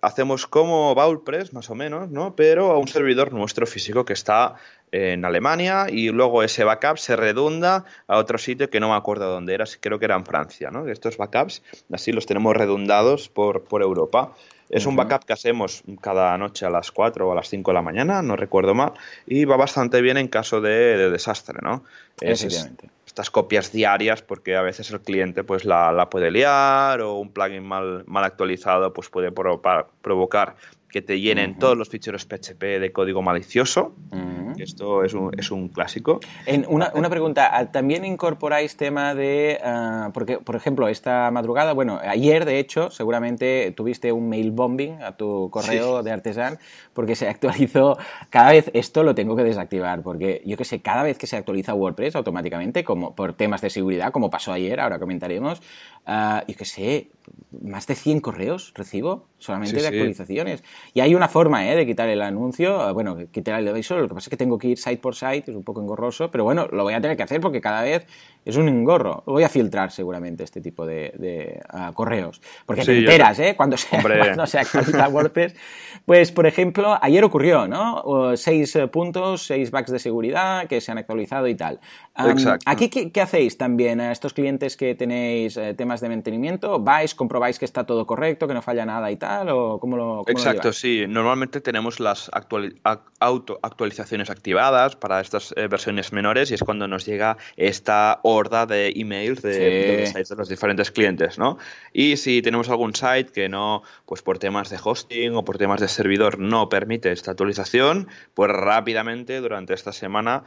[0.00, 2.37] hacemos como Press, más o menos, ¿no?
[2.37, 4.55] Pero a un servidor nuestro físico que está
[4.92, 9.31] en Alemania y luego ese backup se redunda a otro sitio que no me acuerdo
[9.31, 10.88] dónde era, creo que era en Francia, ¿no?
[10.88, 14.33] Estos backups así los tenemos redundados por, por Europa.
[14.68, 17.75] Es un backup que hacemos cada noche a las 4 o a las 5 de
[17.75, 18.94] la mañana, no recuerdo mal,
[19.25, 21.85] y va bastante bien en caso de, desastre, ¿no?
[22.20, 27.64] estas copias diarias, porque a veces el cliente pues la, puede liar o un plugin
[27.64, 30.57] mal, mal actualizado pues puede provocar
[30.96, 33.94] que te llenen todos los ficheros PHP de código malicioso.
[34.56, 36.20] Esto es un, es un clásico.
[36.46, 41.74] En una, una, pregunta, ah, ¿también incorporáis tema de, ah, porque por ejemplo, esta madrugada,
[41.74, 46.59] bueno, ayer de hecho, seguramente tuviste un mail bombing a tu correo de artesan
[46.94, 47.98] porque se actualizó,
[48.30, 51.37] cada vez esto lo tengo que desactivar, porque yo que sé, cada vez que se
[51.37, 55.61] actualiza WordPress automáticamente, como por temas de seguridad, como pasó ayer, ahora comentaremos,
[56.06, 57.11] uh, yo que sé,
[57.62, 60.64] más de 100 correos recibo solamente de actualizaciones.
[60.94, 61.77] Y hay una forma ¿eh?
[61.77, 64.68] de quitar el anuncio, bueno, quitar el aviso, lo que pasa es que tengo que
[64.68, 67.22] ir site por site, es un poco engorroso, pero bueno, lo voy a tener que
[67.22, 68.07] hacer porque cada vez
[68.46, 69.25] es un engorro.
[69.27, 73.55] Voy a filtrar seguramente este tipo de, ah, correos, porque te enteras, ¿eh?
[73.57, 75.55] Cuando se, cuando se actualiza WordPress.
[76.05, 78.37] Pues, por ejemplo, ayer ocurrió, ¿no?
[78.37, 81.81] Seis eh, puntos, seis bugs de seguridad que se han actualizado y tal.
[82.64, 86.79] ¿Aquí ¿qué, hacéis también a estos clientes que tenéis eh, temas de mantenimiento?
[86.79, 89.49] ¿Vais, comprobáis que está todo correcto, que no falla nada y tal?
[89.51, 91.07] ¿O cómo lo, Exacto, sí.
[91.09, 92.31] Normalmente tenemos las
[93.20, 98.66] auto actualizaciones activadas para estas eh, versiones menores y es cuando nos llega esta horda
[98.66, 101.59] de emails de, de, los diferentes clientes, ¿no?
[101.92, 105.81] Y si tenemos algún site que no, pues por temas de hosting o por temas
[105.81, 110.44] de servidor no permite esta actualización, pues rápidamente durante esta semana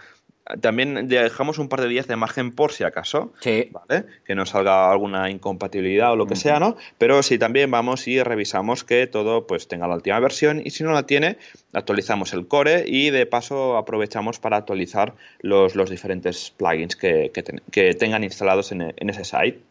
[0.62, 3.34] también dejamos un par de días de margen por si acaso,
[3.72, 4.06] ¿vale?
[4.26, 6.76] Que no salga alguna incompatibilidad o lo que sea, ¿no?
[6.98, 10.84] Pero sí también vamos y revisamos que todo pues tenga la última versión y si
[10.84, 11.38] no la tiene,
[11.74, 17.32] actualizamos el core y de paso aprovechamos para actualizar los, los diferentes plugins que,
[17.72, 19.69] que, tengan instalados en, en ese site.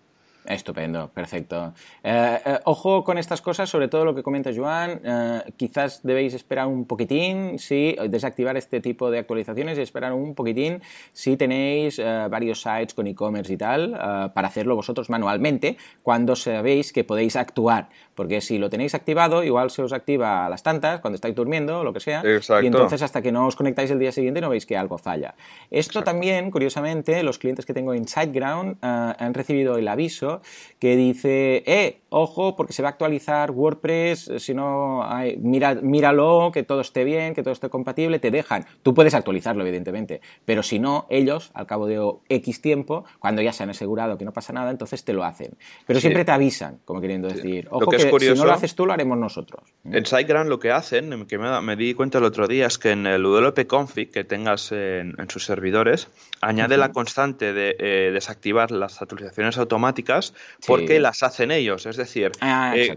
[0.48, 1.74] Estupendo, perfecto.
[2.02, 4.98] Eh, eh, ojo con estas cosas, sobre todo lo que comenta Joan.
[5.04, 10.34] Eh, quizás debéis esperar un poquitín, sí, desactivar este tipo de actualizaciones y esperar un
[10.34, 10.80] poquitín
[11.12, 13.90] si tenéis varios sites con e-commerce y tal,
[14.34, 17.90] para hacerlo vosotros manualmente cuando sabéis que podéis actuar.
[18.14, 21.84] Porque si lo tenéis activado, igual se os activa a las tantas, cuando estáis durmiendo,
[21.84, 22.22] lo que sea.
[22.62, 25.34] Y entonces hasta que no os conectáis el día siguiente no veis que algo falla.
[25.70, 30.38] Esto también, curiosamente, los clientes que tengo en SiteGround han recibido el aviso
[30.79, 35.07] que dice, eh, ojo, porque se va a actualizar WordPress, si no,
[35.38, 38.66] mira, míralo, que todo esté bien, que todo esté compatible, te dejan.
[38.83, 41.98] Tú puedes actualizarlo, evidentemente, pero si no, ellos, al cabo de
[42.29, 45.57] X tiempo, cuando ya se han asegurado que no pasa nada, entonces te lo hacen.
[45.87, 48.92] Pero siempre te avisan, como queriendo decir, ojo, que, si no lo haces tú, lo
[48.92, 49.62] haremos nosotros.
[49.85, 53.07] En SiteGround lo que hacen, que me, di cuenta el otro día, es que en
[53.07, 56.09] el UDLP config que tengas en, sus servidores,
[56.40, 61.86] añade la constante de eh, desactivar las actualizaciones automáticas copias porque las hacen ellos.
[61.86, 62.94] Es decir, ah, eh,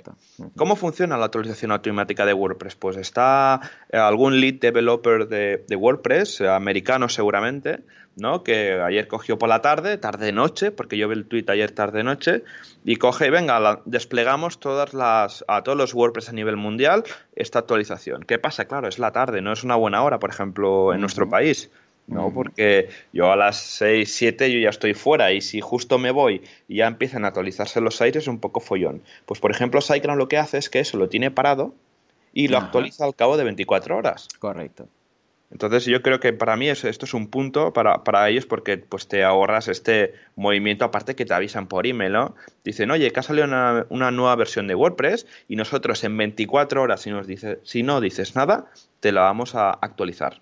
[0.55, 2.75] ¿cómo funciona la actualización automática de WordPress?
[2.75, 7.79] Pues está eh, algún lead developer de, de WordPress, americano seguramente,
[8.15, 8.43] ¿no?
[8.43, 12.43] Que ayer cogió por la tarde, tarde-noche, porque yo vi el tweet ayer tarde-noche,
[12.83, 17.03] y coge venga, desplegamos todas las, a todos los WordPress a nivel mundial
[17.35, 18.23] esta actualización.
[18.23, 18.65] ¿Qué pasa?
[18.65, 21.69] Claro, es la tarde, no es una buena hora, por ejemplo, en nuestro país.
[22.07, 22.33] ¿No?
[22.33, 26.41] Porque yo a las 6, 7 yo ya estoy fuera y si justo me voy
[26.67, 29.01] y ya empiezan a actualizarse los sites es un poco follón.
[29.25, 31.73] Pues por ejemplo, SiteGround lo que hace es que eso lo tiene parado
[32.33, 34.27] y lo actualiza al cabo de 24 horas.
[34.39, 34.87] Correcto.
[35.51, 39.09] Entonces yo creo que para mí esto es un punto para, para, ellos porque pues
[39.09, 42.35] te ahorras este movimiento aparte que te avisan por email, ¿no?
[42.63, 46.81] Dicen, oye, que ha salido una, una nueva versión de WordPress y nosotros en 24
[46.81, 50.41] horas, si, nos dice, si no dices nada, te la vamos a actualizar.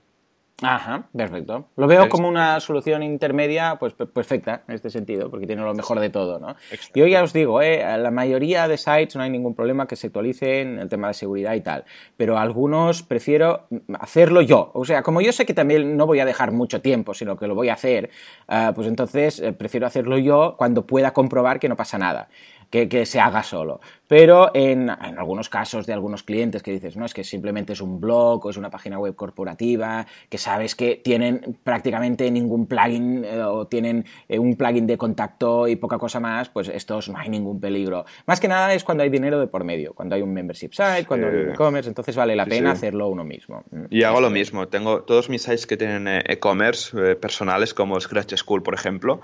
[0.62, 1.68] Ajá, perfecto.
[1.78, 6.00] Lo veo como una solución intermedia, pues perfecta en este sentido, porque tiene lo mejor
[6.00, 6.56] de todo, ¿no?
[6.94, 7.84] Yo ya os digo, ¿eh?
[7.98, 11.54] la mayoría de sites no hay ningún problema que se actualicen el tema de seguridad
[11.54, 11.86] y tal,
[12.18, 13.68] pero algunos prefiero
[14.00, 14.72] hacerlo yo.
[14.74, 17.48] O sea, como yo sé que también no voy a dejar mucho tiempo, sino que
[17.48, 18.10] lo voy a hacer,
[18.48, 22.28] ah, pues entonces eh, prefiero hacerlo yo cuando pueda comprobar que no pasa nada
[22.70, 23.82] que, se haga solo.
[24.10, 28.02] Pero en, algunos casos de algunos clientes que dices, no, es que simplemente es un
[28.02, 33.44] blog o es una página web corporativa, que sabes que tienen prácticamente ningún plugin eh,
[33.44, 37.30] o tienen eh, un plugin de contacto y poca cosa más, pues estos no hay
[37.30, 38.04] ningún peligro.
[38.26, 41.06] Más que nada es cuando hay dinero de por medio, cuando hay un membership site,
[41.06, 43.64] cuando hay un e-commerce, entonces vale la pena hacerlo uno mismo.
[43.70, 48.00] Mm, y hago lo mismo, tengo todos mis sites que tienen eh, e-commerce personales como
[48.00, 49.22] Scratch School, por ejemplo,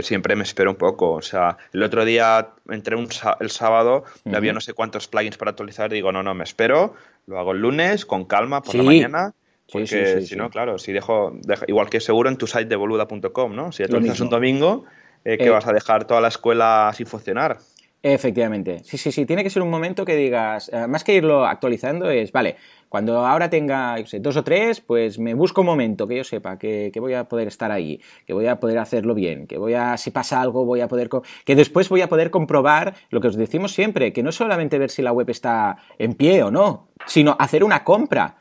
[0.00, 1.12] siempre me espero un poco.
[1.12, 3.08] O sea, el otro día entré un,
[3.38, 6.94] el sábado, había no sé cuántos plugins para actualizar, digo, no, no, me espero,
[7.26, 9.34] lo hago el lunes con calma por la mañana.
[9.70, 13.72] Porque si no, claro, si dejo, igual que seguro en tu site de boluda.com, ¿no?
[13.72, 14.84] Si actualizas un domingo,
[15.24, 17.58] eh, que eh, vas a dejar toda la escuela sin funcionar.
[18.08, 18.82] Efectivamente.
[18.84, 19.26] Sí, sí, sí.
[19.26, 22.54] Tiene que ser un momento que digas, eh, más que irlo actualizando, es, vale,
[22.88, 26.92] cuando ahora tenga dos o tres, pues me busco un momento que yo sepa que,
[27.00, 30.12] voy a poder estar ahí, que voy a poder hacerlo bien, que voy a, si
[30.12, 31.10] pasa algo, voy a poder,
[31.44, 34.90] que después voy a poder comprobar lo que os decimos siempre, que no solamente ver
[34.90, 38.36] si la web está en pie o no, sino hacer una compra.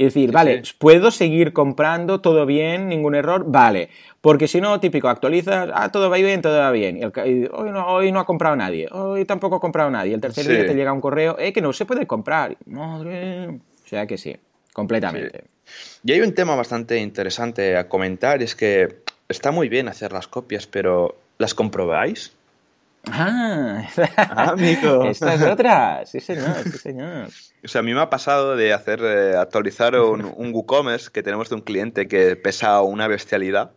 [0.00, 2.22] Y decir, vale, ¿puedo seguir comprando?
[2.22, 2.88] ¿Todo bien?
[2.88, 3.44] ¿Ningún error?
[3.46, 3.90] Vale.
[4.22, 6.96] Porque si no, típico, actualizas, ah, todo va bien, todo va bien.
[6.96, 10.14] Y, hoy, no, hoy, no, ha comprado nadie, hoy tampoco ha comprado nadie.
[10.14, 12.56] El tercer día te llega un correo, eh, que no se puede comprar.
[12.64, 13.48] Madre.
[13.48, 14.34] O sea que sí,
[14.72, 15.44] completamente.
[16.02, 20.28] Y hay un tema bastante interesante a comentar, es que está muy bien hacer las
[20.28, 22.32] copias, pero ¿las comprobáis?
[23.04, 25.04] Ah, ah, amigo.
[25.10, 26.04] Esta es otra.
[26.06, 27.28] Sí, señor, sí, señor.
[27.64, 31.22] O sea, a mí me ha pasado de hacer eh, actualizar un, un WooCommerce que
[31.22, 33.72] tenemos de un cliente que pesa una bestialidad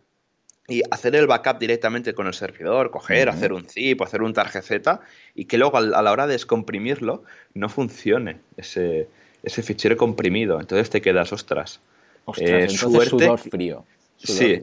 [0.66, 5.00] y hacer el backup directamente con el servidor, coger, hacer un zip, hacer un tarjeta
[5.34, 9.08] y que luego a la hora de descomprimirlo no funcione ese,
[9.42, 10.60] ese fichero comprimido.
[10.60, 11.80] Entonces te quedas, ostras.
[12.24, 13.84] Ostras, eh, entonces sudor frío.
[14.16, 14.62] sí.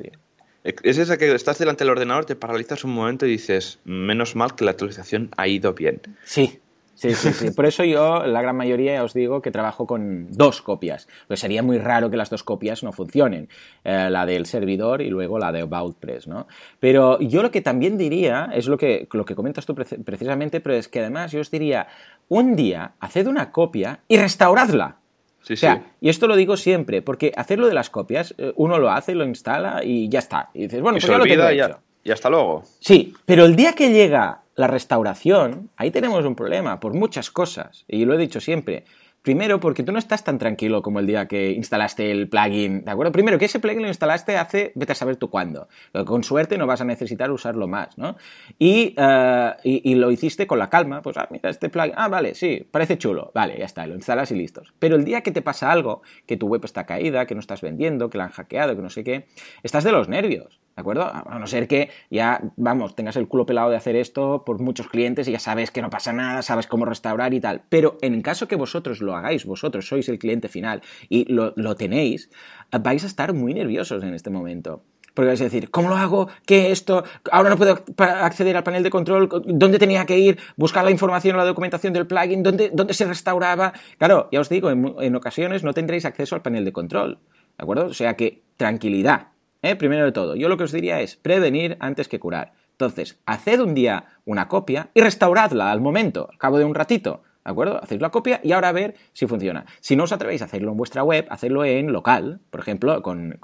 [0.63, 4.55] Es esa que estás delante del ordenador, te paralizas un momento y dices, menos mal
[4.55, 6.01] que la actualización ha ido bien.
[6.23, 6.59] Sí,
[7.01, 7.49] Sí, sí, sí.
[7.49, 11.07] Por eso yo, la gran mayoría, os digo que trabajo con dos copias.
[11.27, 13.49] Pues sería muy raro que las dos copias no funcionen.
[13.83, 16.47] Eh, la del servidor y luego la de AboutPress, ¿no?
[16.79, 20.75] Pero yo lo que también diría, es lo que, lo que comentas tú precisamente, pero
[20.75, 21.87] es que además yo os diría,
[22.27, 25.00] un día haced una copia y restauradla.
[25.41, 25.67] Sí, sí.
[25.99, 29.25] y esto lo digo siempre, porque hacerlo de las copias, eh, uno lo hace, lo
[29.25, 30.49] instala y ya está.
[30.53, 31.79] Y dices, bueno, pues ya lo tengo hecho.
[32.03, 32.63] Y hasta luego.
[32.79, 37.85] Sí, pero el día que llega la restauración, ahí tenemos un problema por muchas cosas.
[37.87, 38.85] Y lo he dicho siempre.
[39.21, 42.89] Primero, porque tú no estás tan tranquilo como el día que instalaste el plugin, ¿de
[42.89, 43.11] acuerdo?
[43.11, 45.67] Primero, que ese plugin lo instalaste hace, vete a saber tú cuándo.
[46.07, 48.17] Con suerte no vas a necesitar usarlo más, ¿no?
[48.57, 52.33] Y, eh, y, lo hiciste con la calma, pues, ah, mira, este plugin, ah, vale,
[52.33, 54.73] sí, parece chulo, vale, ya está, lo instalas y listos.
[54.79, 57.61] Pero el día que te pasa algo, que tu web está caída, que no estás
[57.61, 59.27] vendiendo, que la han hackeado, que no sé qué,
[59.61, 60.59] estás de los nervios.
[60.75, 61.03] ¿De acuerdo?
[61.03, 64.87] A no ser que ya, vamos, tengas el culo pelado de hacer esto por muchos
[64.87, 67.63] clientes y ya sabes que no pasa nada, sabes cómo restaurar y tal.
[67.67, 72.29] Pero en caso que vosotros lo hagáis, vosotros sois el cliente final y lo, tenéis,
[72.71, 74.83] vais a estar muy nerviosos en este momento.
[75.13, 76.29] Porque vais a decir, ¿cómo lo hago?
[76.45, 77.03] ¿Qué esto?
[77.33, 79.27] Ahora no puedo acceder al panel de control.
[79.45, 80.39] ¿Dónde tenía que ir?
[80.55, 82.43] Buscar la información o la documentación del plugin.
[82.43, 83.73] ¿Dónde, dónde se restauraba?
[83.97, 87.19] Claro, ya os digo, en, en ocasiones no tendréis acceso al panel de control.
[87.57, 87.87] ¿De acuerdo?
[87.87, 89.31] O sea que tranquilidad.
[89.61, 89.75] ¿Eh?
[89.75, 92.53] Primero de todo, yo lo que os diría es prevenir antes que curar.
[92.71, 97.21] Entonces, haced un día una copia y restauradla al momento, al cabo de un ratito.
[97.43, 97.79] ¿De acuerdo?
[97.81, 99.65] Hacéis la copia y ahora a ver si funciona.
[99.79, 103.39] Si no os atrevéis a hacerlo en vuestra web, hacedlo en local, por ejemplo, con,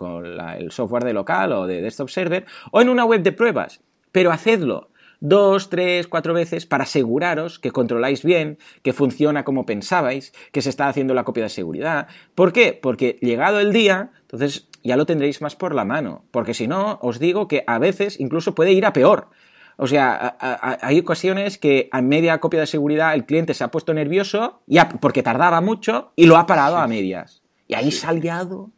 [0.58, 3.82] el software de local o de desktop server, o en una web de pruebas.
[4.12, 4.90] Pero hacedlo.
[5.20, 10.70] dos, tres, cuatro veces para aseguraros que controláis bien, que funciona como pensabais, que se
[10.70, 12.08] está haciendo la copia de seguridad.
[12.36, 12.78] ¿Por qué?
[12.80, 16.98] Porque llegado el día, entonces ya lo tendréis más por la mano, porque si no,
[17.02, 19.30] os digo que a veces incluso puede ir a peor.
[19.78, 20.36] O sea,
[20.82, 24.90] hay ocasiones que a media copia de seguridad el cliente se ha puesto nervioso ya
[24.90, 27.44] porque tardaba mucho y lo ha parado a medias.
[27.68, 28.72] Y ahí se ha liado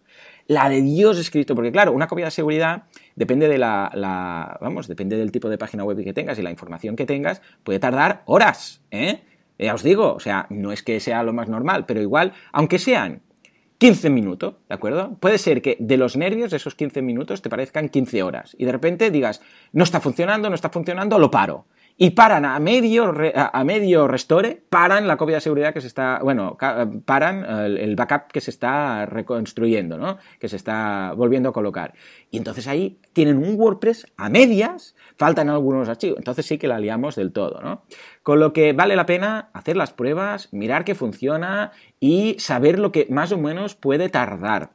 [0.46, 2.84] la de Dios escrito, porque claro, una copia de seguridad
[3.16, 6.96] depende de la, vamos, depende del tipo de página web que tengas y la información
[6.96, 9.22] que tengas, puede tardar horas, ¿eh?
[9.60, 12.80] Ya os digo, o sea, no es que sea lo más normal, pero igual, aunque
[12.80, 13.22] sean
[13.80, 15.16] 15 minutos, ¿de acuerdo?
[15.22, 18.74] Puede ser que de los nervios esos 15 minutos te parezcan 15 horas y de
[18.74, 21.66] repente digas, no está funcionando, no está funcionando, lo paro.
[22.02, 26.20] Y paran a medio, a medio restore, paran la copia de seguridad que se está,
[26.24, 26.58] bueno,
[27.04, 27.46] paran
[27.78, 30.18] el backup que se está reconstruyendo, ¿no?
[30.40, 31.94] Que se está volviendo a colocar.
[32.32, 36.20] Y entonces ahí tienen un WordPress a medias, faltan algunos archivos.
[36.20, 37.84] Entonces sí que la liamos del todo, ¿no?
[38.24, 42.94] Con lo que vale la pena hacer las pruebas, mirar que funciona y saber lo
[42.94, 44.72] que más o menos puede tardar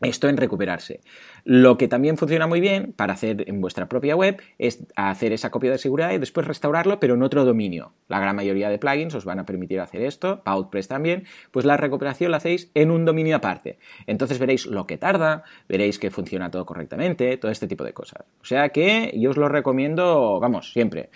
[0.00, 1.00] esto en recuperarse.
[1.48, 5.52] Lo que también funciona muy bien para hacer en vuestra propia web es hacer esa
[5.52, 7.92] copia de seguridad y después restaurarlo, pero en otro dominio.
[8.08, 11.76] La gran mayoría de plugins os van a permitir hacer esto, PowerPress también, pues la
[11.76, 13.78] recuperación la hacéis en un dominio aparte.
[14.08, 18.24] Entonces veréis lo que tarda, veréis que funciona todo correctamente, todo este tipo de cosas.
[18.42, 21.10] O sea que yo os lo recomiendo, vamos, siempre.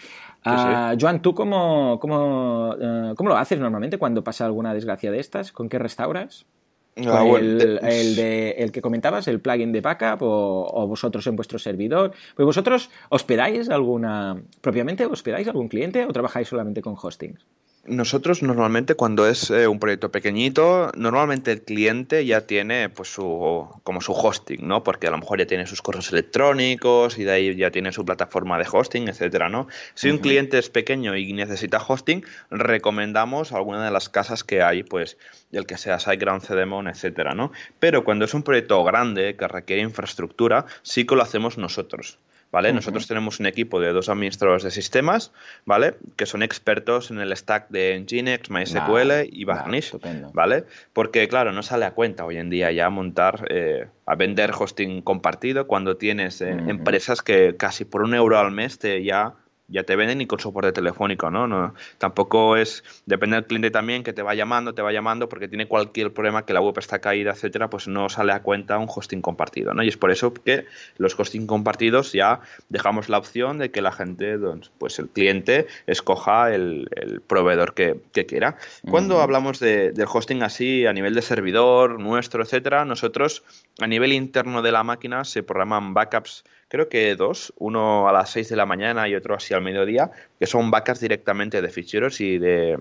[0.44, 5.18] Ah, Joan, ¿tú cómo, cómo, eh, cómo lo haces normalmente cuando pasa alguna desgracia de
[5.18, 5.50] estas?
[5.50, 6.46] ¿Con qué restauras?
[6.96, 12.12] Ah, el, de, el, que comentabas, el plugin de backup o, vosotros en vuestro servidor.
[12.34, 17.46] Pues vosotros hospedáis alguna, propiamente hospedáis algún cliente o trabajáis solamente con hostings?
[17.86, 23.68] Nosotros normalmente cuando es eh, un proyecto pequeñito, normalmente el cliente ya tiene pues su
[23.84, 24.84] como su hosting, ¿no?
[24.84, 28.04] Porque a lo mejor ya tiene sus correos electrónicos y de ahí ya tiene su
[28.04, 29.66] plataforma de hosting, etcétera, ¿no?
[29.94, 34.82] Si un cliente es pequeño y necesita hosting, recomendamos alguna de las casas que hay,
[34.82, 35.16] pues
[35.50, 37.50] el que sea SiteGround, CDMON, etcétera, ¿no?
[37.78, 42.18] Pero cuando es un proyecto grande que requiere infraestructura, sí que lo hacemos nosotros.
[42.50, 42.72] ¿Vale?
[42.72, 45.32] Nosotros tenemos un equipo de dos administradores de sistemas,
[45.64, 45.94] ¿vale?
[46.16, 49.96] Que son expertos en el stack de Nginx, MySQL y Varnish,
[50.32, 50.64] ¿vale?
[50.92, 55.02] Porque, claro, no sale a cuenta hoy en día ya montar, eh, a vender hosting
[55.02, 59.34] compartido cuando tienes eh, empresas que casi por un euro al mes te ya
[59.70, 61.46] ya te venden y con soporte telefónico, ¿no?
[61.46, 61.74] ¿no?
[61.98, 65.66] Tampoco es, depende del cliente también que te va llamando, te va llamando porque tiene
[65.66, 69.22] cualquier problema que la web está caída, etcétera, pues no sale a cuenta un hosting
[69.22, 69.82] compartido, ¿no?
[69.82, 70.66] Y es por eso que
[70.98, 74.36] los hosting compartidos ya dejamos la opción de que la gente,
[74.78, 76.88] pues el cliente escoja el,
[77.26, 78.56] proveedor que, quiera.
[78.88, 83.42] Cuando hablamos de, del hosting así a nivel de servidor nuestro, etcétera, nosotros
[83.80, 88.30] a nivel interno de la máquina se programan backups creo que dos, uno a las
[88.30, 92.20] 6 de la mañana y otro así al mediodía, que son backups directamente de ficheros
[92.20, 92.78] y de,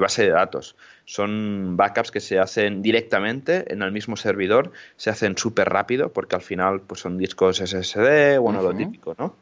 [0.00, 0.76] base de datos.
[1.06, 6.36] Son backups que se hacen directamente en el mismo servidor, se hacen súper rápido porque
[6.36, 9.34] al final pues son discos SSD, bueno, lo típico, ¿no?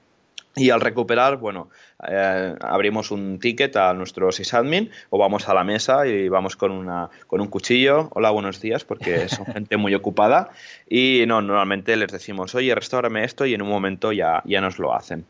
[0.56, 1.70] Y al recuperar, bueno,
[2.08, 6.72] eh, abrimos un ticket a nuestro sysadmin o vamos a la mesa y vamos con,
[6.72, 8.08] una, con un cuchillo.
[8.14, 10.50] Hola, buenos días, porque son gente muy ocupada.
[10.88, 14.78] Y no, normalmente les decimos, oye, restaurame esto y en un momento ya, ya nos
[14.80, 15.24] lo hacen.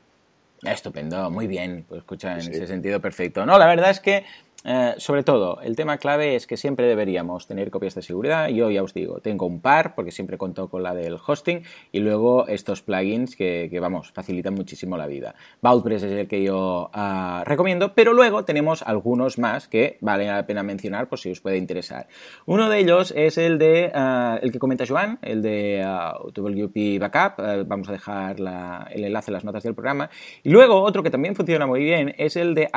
[0.63, 1.85] Estupendo, muy bien.
[1.89, 3.47] Pues escucha, en ese sentido perfecto.
[3.47, 4.25] No, la verdad es que
[4.63, 8.49] eh, sobre todo, el tema clave es que siempre deberíamos tener copias de seguridad.
[8.49, 12.01] Yo ya os digo, tengo un par porque siempre cuento con la del hosting y
[12.01, 15.35] luego estos plugins que, vamos, facilitan muchísimo la vida.
[15.63, 20.47] Vaultpress es el que yo ah, recomiendo, pero luego tenemos algunos más que vale la
[20.47, 22.09] pena mencionar por si os puede interesar.
[22.45, 25.83] Uno de ellos es el de ah, el que comenta Joan, el de
[26.35, 27.67] WP ah, Backup.
[27.67, 28.37] vamos a dejar
[28.91, 30.11] el enlace en las notas del programa.
[30.43, 32.69] Y luego otro que también funciona muy bien es el de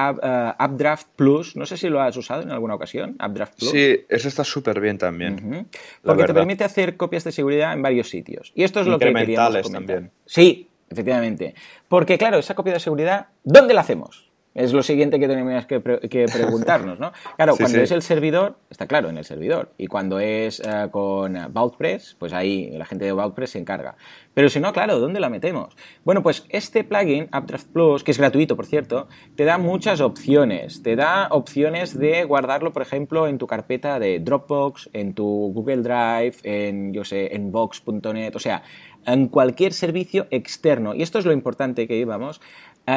[0.60, 1.58] Updraft Plus.
[1.58, 3.71] No sé si lo has usado en alguna ocasión, AppDraft Plus.
[3.71, 5.67] Sí, eso está súper bien también.
[6.01, 8.51] Porque te permite hacer copias de seguridad en varios sitios.
[8.55, 10.12] Y esto es lo que queríamos también.
[10.25, 11.55] Sí, efectivamente.
[11.88, 14.33] Porque, claro, esa copia de seguridad, ¿dónde la hacemos?
[14.55, 17.11] Es lo siguiente que tenemos que, preguntarnos, ¿no?
[17.35, 19.71] Claro, cuando es el servidor, está claro, en el servidor.
[19.77, 23.95] Y cuando es eh, con Vaultpress, pues ahí la gente de Vaultpress se encarga.
[24.33, 25.75] Pero si no, claro, ¿dónde la metemos?
[26.03, 30.83] Bueno, pues este plugin, Updraft Plus, que es gratuito, por cierto, te da muchas opciones.
[30.83, 35.81] Te da opciones de guardarlo, por ejemplo, en tu carpeta de Dropbox, en tu Google
[35.81, 38.63] Drive, en, yo sé, en Box.net, o sea,
[39.05, 40.93] en cualquier servicio externo.
[40.93, 42.41] Y esto es lo importante que íbamos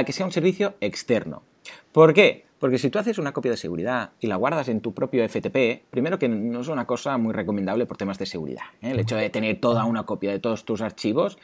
[0.04, 1.42] que sea un servicio externo.
[1.92, 2.46] ¿Por qué?
[2.58, 5.84] Porque si tú haces una copia de seguridad y la guardas en tu propio FTP,
[5.90, 8.64] primero que no es una cosa muy recomendable por temas de seguridad.
[8.80, 8.92] ¿eh?
[8.92, 11.38] El hecho de tener toda una copia de todos tus archivos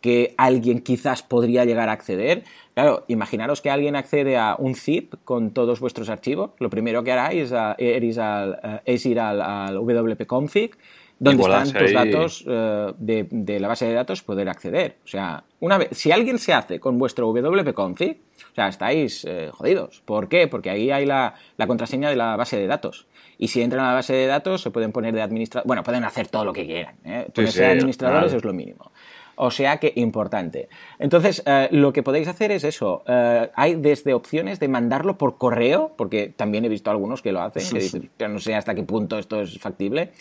[0.00, 2.44] que alguien quizás podría llegar a acceder.
[2.74, 6.50] Claro, imaginaros que alguien accede a un zip con todos vuestros archivos.
[6.58, 10.76] Lo primero que hará es, es ir al, al wp-config
[11.18, 14.96] donde están tus datos eh, de, la base de datos poder acceder.
[15.04, 18.18] O sea, una vez, si alguien se hace con vuestro wp-config,
[18.52, 20.02] o sea, estáis eh, jodidos.
[20.04, 20.46] ¿Por qué?
[20.46, 21.34] Porque ahí hay la,
[21.66, 23.06] contraseña de la base de datos.
[23.38, 25.66] Y si entran a la base de datos, se pueden poner de administrador.
[25.66, 26.96] Bueno, pueden hacer todo lo que quieran.
[27.04, 27.26] ¿eh?
[27.34, 28.92] administradores es lo mínimo.
[29.38, 30.70] O sea que importante.
[30.98, 33.04] Entonces, eh, lo que podéis hacer es eso.
[33.06, 37.62] hay desde opciones de mandarlo por correo, porque también he visto algunos que lo hacen,
[37.70, 40.12] que dicen, no sé hasta qué punto esto es factible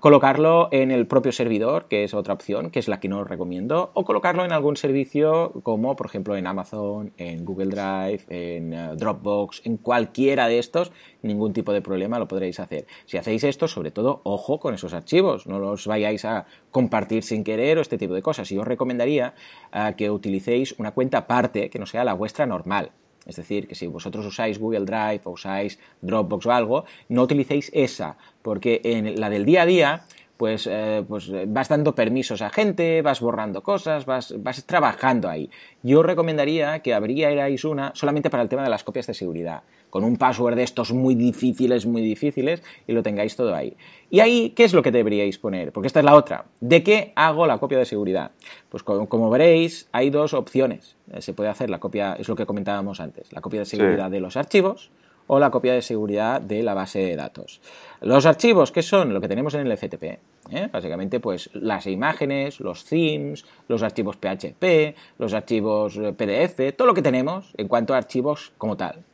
[0.00, 3.28] colocarlo en el propio servidor, que es otra opción, que es la que no os
[3.28, 8.72] recomiendo, o colocarlo en algún servicio como por ejemplo en Amazon, en Google Drive, en
[8.72, 10.92] eh, Dropbox, en cualquiera de estos,
[11.22, 12.86] ningún tipo de problema lo podréis hacer.
[13.06, 17.44] Si hacéis esto, sobre todo, ojo con esos archivos, no los vayáis a compartir sin
[17.44, 18.50] querer o este tipo de cosas.
[18.52, 19.34] Y os recomendaría
[19.72, 22.92] eh, que utilicéis una cuenta aparte que no sea la vuestra normal.
[23.28, 27.70] Es decir, que si vosotros usáis Google Drive o usáis Dropbox o algo, no utilicéis
[27.74, 28.16] esa,
[28.48, 30.02] porque en la del día a día
[30.38, 35.50] pues, eh, pues vas dando permisos a gente, vas borrando cosas, vas, vas trabajando ahí.
[35.82, 40.02] Yo recomendaría que abrierais una solamente para el tema de las copias de seguridad con
[40.02, 43.76] un password de estos muy difíciles, muy difíciles, y lo tengáis todo ahí.
[44.08, 45.70] Y ahí, ¿qué es lo que deberíais poner?
[45.70, 46.46] Porque esta es la otra.
[46.60, 48.30] ¿De qué hago la copia de seguridad?
[48.70, 50.96] Pues como, veréis, hay dos opciones.
[51.12, 54.10] Eh, se puede hacer la copia, es lo que comentábamos antes, la copia de seguridad
[54.10, 54.90] de los archivos
[55.28, 57.60] o la copia de seguridad de la base de datos.
[58.00, 59.14] Los archivos, ¿qué son?
[59.14, 60.02] Lo que tenemos en el FTP.
[60.50, 60.68] ¿eh?
[60.72, 66.94] Básicamente, pues las imágenes, los themes, los archivos PHP, los archivos eh, PDF, todo lo
[66.94, 69.04] que tenemos en cuanto a archivos como tal.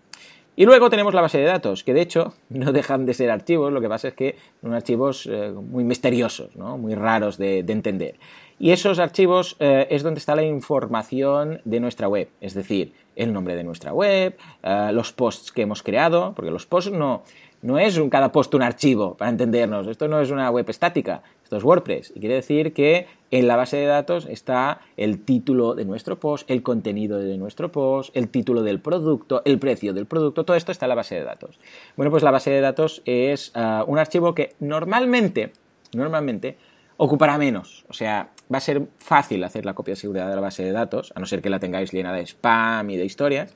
[0.56, 3.72] Y luego tenemos la base de datos, que de hecho no dejan de ser archivos,
[3.72, 6.78] lo que pasa es que son archivos eh, muy misteriosos, ¿no?
[6.78, 8.16] muy raros de, entender.
[8.58, 13.32] Y esos archivos eh, es donde está la información de nuestra web, es decir, el
[13.32, 17.22] nombre de nuestra web, eh, los posts que hemos creado, porque los posts no,
[17.64, 19.86] no es un, cada post un archivo, para entendernos.
[19.86, 22.12] Esto no es una web estática, esto es WordPress.
[22.14, 26.48] Y quiere decir que en la base de datos está el título de nuestro post,
[26.50, 30.72] el contenido de nuestro post, el título del producto, el precio del producto, todo esto
[30.72, 31.58] está en la base de datos.
[31.96, 35.52] Bueno, pues la base de datos es ah, un archivo que normalmente,
[35.94, 36.58] normalmente,
[36.96, 37.84] ocupará menos.
[37.88, 40.72] O sea, va a ser fácil hacer la copia de seguridad de la base de
[40.72, 43.54] datos, a no ser que la tengáis llena de spam y de historias.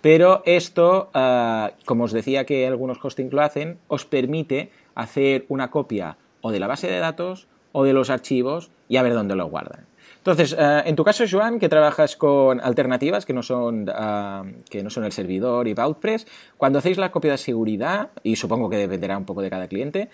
[0.00, 5.70] Pero esto, ah, como os decía que algunos hostings lo hacen, os permite hacer una
[5.70, 9.34] copia o de la base de datos o de los archivos y a ver dónde
[9.34, 9.86] lo guardan.
[10.18, 14.82] Entonces, ah, en tu caso, Joan, que trabajas con alternativas que no son, ah, que
[14.82, 16.26] no son el servidor y Boutpress,
[16.56, 20.10] cuando hacéis la copia de seguridad, y supongo que dependerá un poco de cada cliente,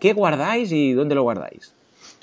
[0.00, 1.75] ¿qué guardáis y dónde lo guardáis?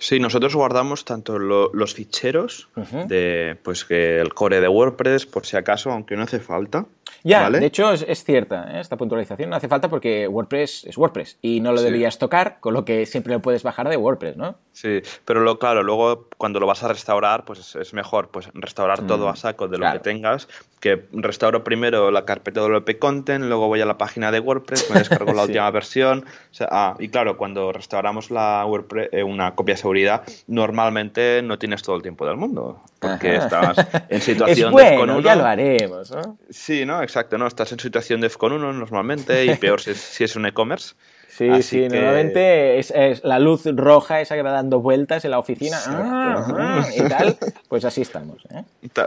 [0.04, 2.68] Sí, nosotros guardamos tanto los ficheros
[3.08, 6.86] de pues que el core de WordPress, por si acaso, aunque no hace falta.
[7.24, 8.82] Ya, de hecho es, cierta ¿eh?
[8.82, 12.74] esta puntualización, no hace falta porque WordPress es WordPress y no lo deberías tocar, con
[12.74, 14.56] lo que siempre lo puedes bajar de WordPress, ¿no?
[14.74, 19.06] Sí, pero lo, claro, luego cuando lo vas a restaurar, pues es mejor pues restaurar
[19.08, 20.48] todo a mm, saco de lo que tengas,
[20.80, 24.90] que restauro primero la carpeta de WP Content, luego voy a la página de WordPress,
[24.92, 26.26] me descargo la última versión,
[26.60, 31.84] ah, y claro, cuando restauramos la WordPress, eh, una copia de seguridad, normalmente no tienes
[31.84, 33.78] todo el tiempo del mundo, porque estás
[34.10, 35.22] en situación es bueno, de 1.
[35.22, 36.38] ya lo haremos, ¿no?
[36.50, 37.02] Sí, ¿no?
[37.14, 37.46] Exacto, ¿no?
[37.46, 40.96] Estás en situación de con 1 normalmente y peor si es, si es un e-commerce.
[41.34, 42.94] Sí, sí, normalmente es,
[43.24, 47.36] la luz roja esa que va dando vueltas en la oficina ah, ah, y tal,
[47.68, 48.46] pues así estamos.
[48.52, 48.64] ¿eh?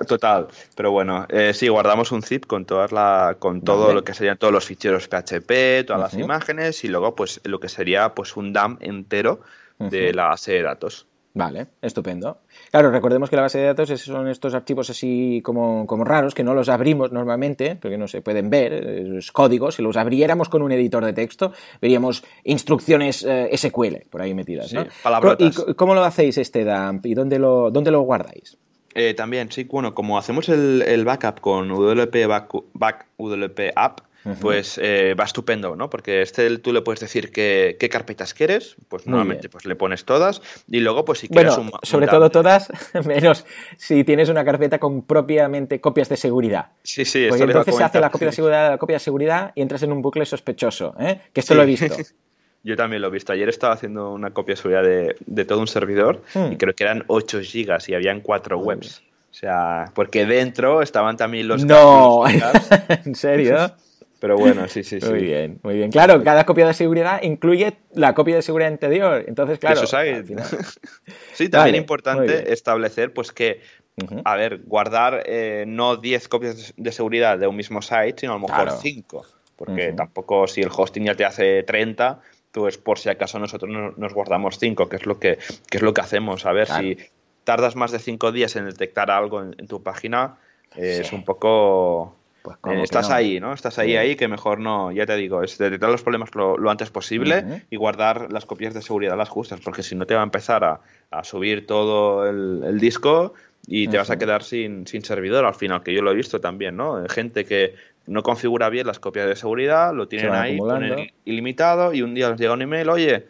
[0.09, 4.13] Total, pero bueno, eh, sí, guardamos un zip con todas la, con todo lo que
[4.13, 8.37] serían todos los ficheros PHP, todas las imágenes y luego pues lo que sería pues
[8.37, 9.43] un DAM entero
[9.79, 11.07] de la base de datos.
[11.37, 12.39] Vale, estupendo.
[12.71, 16.43] Claro, recordemos que la base de datos son estos archivos así como, como, raros, que
[16.43, 19.75] no los abrimos normalmente, porque no se pueden ver, es códigos.
[19.75, 24.73] Si los abriéramos con un editor de texto, veríamos instrucciones eh, SQL por ahí metidas.
[24.73, 24.87] ¿no?
[25.39, 28.57] ¿Y cómo lo hacéis este dump y dónde lo, dónde lo guardáis?
[28.95, 34.01] Eh, también, sí, bueno, como hacemos el, el backup con WP Back, back WP App,
[34.41, 35.89] pues eh, va estupendo, ¿no?
[35.91, 40.43] Porque este tú le puedes decir qué, carpetas quieres, pues normalmente pues le pones todas
[40.69, 42.69] y luego pues si quieres un, sobre todo todas,
[43.07, 43.45] menos
[43.77, 46.73] si tienes una carpeta con propiamente copias de seguridad.
[46.83, 47.27] Sí, sí.
[47.29, 49.93] Porque entonces se hace la copia de seguridad, la copia de seguridad y entras en
[49.93, 51.21] un bucle sospechoso, ¿eh?
[51.33, 51.95] Que esto lo he visto.
[52.65, 53.33] Yo también lo he visto.
[53.33, 54.83] Ayer estaba haciendo una copia de seguridad
[55.25, 56.53] de, todo un servidor hmm.
[56.53, 59.05] y creo que eran 8 gigas y habían 4 webs.
[59.31, 61.65] O sea, porque dentro estaban también los...
[61.65, 62.25] No,
[63.05, 63.71] ¿en serio?
[64.27, 65.09] Pero bueno, sí, sí, sí.
[65.09, 65.91] Muy bien, muy bien.
[65.93, 69.25] Claro, cada copia de seguridad incluye la copia de seguridad anterior.
[69.29, 69.81] Entonces, claro.
[69.81, 69.87] Eso
[71.33, 73.61] sí, también es importante establecer pues que
[74.25, 78.39] a ver, guardar eh, no 10 copias de seguridad de un mismo site, sino a
[78.39, 79.27] lo mejor 5.
[79.55, 82.21] Porque tampoco, si el hosting ya te hace 30,
[82.51, 85.39] pues por si acaso nosotros nos guardamos 5, que es lo que,
[85.71, 86.45] es lo que hacemos.
[86.45, 86.99] A ver, si
[87.45, 90.37] tardas más de 5 días en detectar algo en, tu página,
[90.75, 92.16] eh, es un poco.
[92.61, 93.53] Pues estás ahí, ¿no?
[93.53, 96.91] Estás ahí, ahí, que mejor no, ya te digo, es detectar los problemas lo, antes
[96.91, 100.25] posible y guardar las copias de seguridad las justas, porque si no te va a
[100.25, 100.81] empezar a,
[101.23, 103.35] subir todo el disco
[103.67, 106.41] y te vas a quedar sin, sin servidor al final, que yo lo he visto
[106.41, 107.05] también, ¿no?
[107.09, 107.75] Gente que
[108.07, 112.31] no configura bien las copias de seguridad, lo tienen ahí, ponen ilimitado y un día
[112.31, 113.27] les llega un email, oye,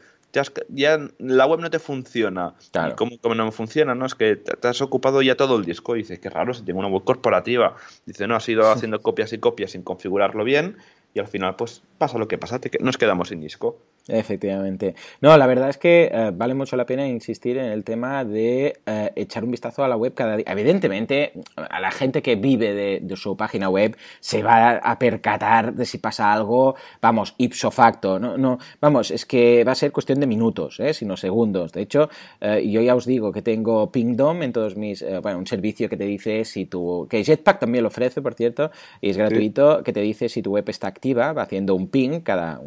[0.68, 2.54] ya la web no te funciona.
[2.72, 2.92] Claro.
[2.92, 3.94] ¿Y cómo, no funciona?
[3.94, 4.06] ¿no?
[4.06, 5.96] Es que te, has ocupado ya todo el disco.
[5.96, 7.76] Y dices, qué raro, si tengo una web corporativa.
[8.04, 10.76] Dice, no, has ido haciendo copias y copias sin configurarlo bien
[11.16, 13.78] y al final pues pasa lo que pasa, nos quedamos sin disco.
[14.08, 14.94] Efectivamente.
[15.20, 18.78] No, la verdad es que eh, vale mucho la pena insistir en el tema de
[18.86, 20.46] eh, echar un vistazo a la web cada día.
[20.48, 25.86] Evidentemente, a la gente que vive de, su página web se va a percatar de
[25.86, 28.18] si pasa algo, vamos, ipso facto.
[28.18, 30.92] No, no, vamos, es que va a ser cuestión de minutos, ¿eh?
[30.94, 31.72] sino segundos.
[31.72, 35.88] De hecho, yo ya os digo que tengo Pingdom en todos mis, bueno, un servicio
[35.88, 39.82] que te dice si tu, que Jetpack también lo ofrece, por cierto, y es gratuito,
[39.82, 42.60] que te dice si tu web está activa, va haciendo un ping, cada,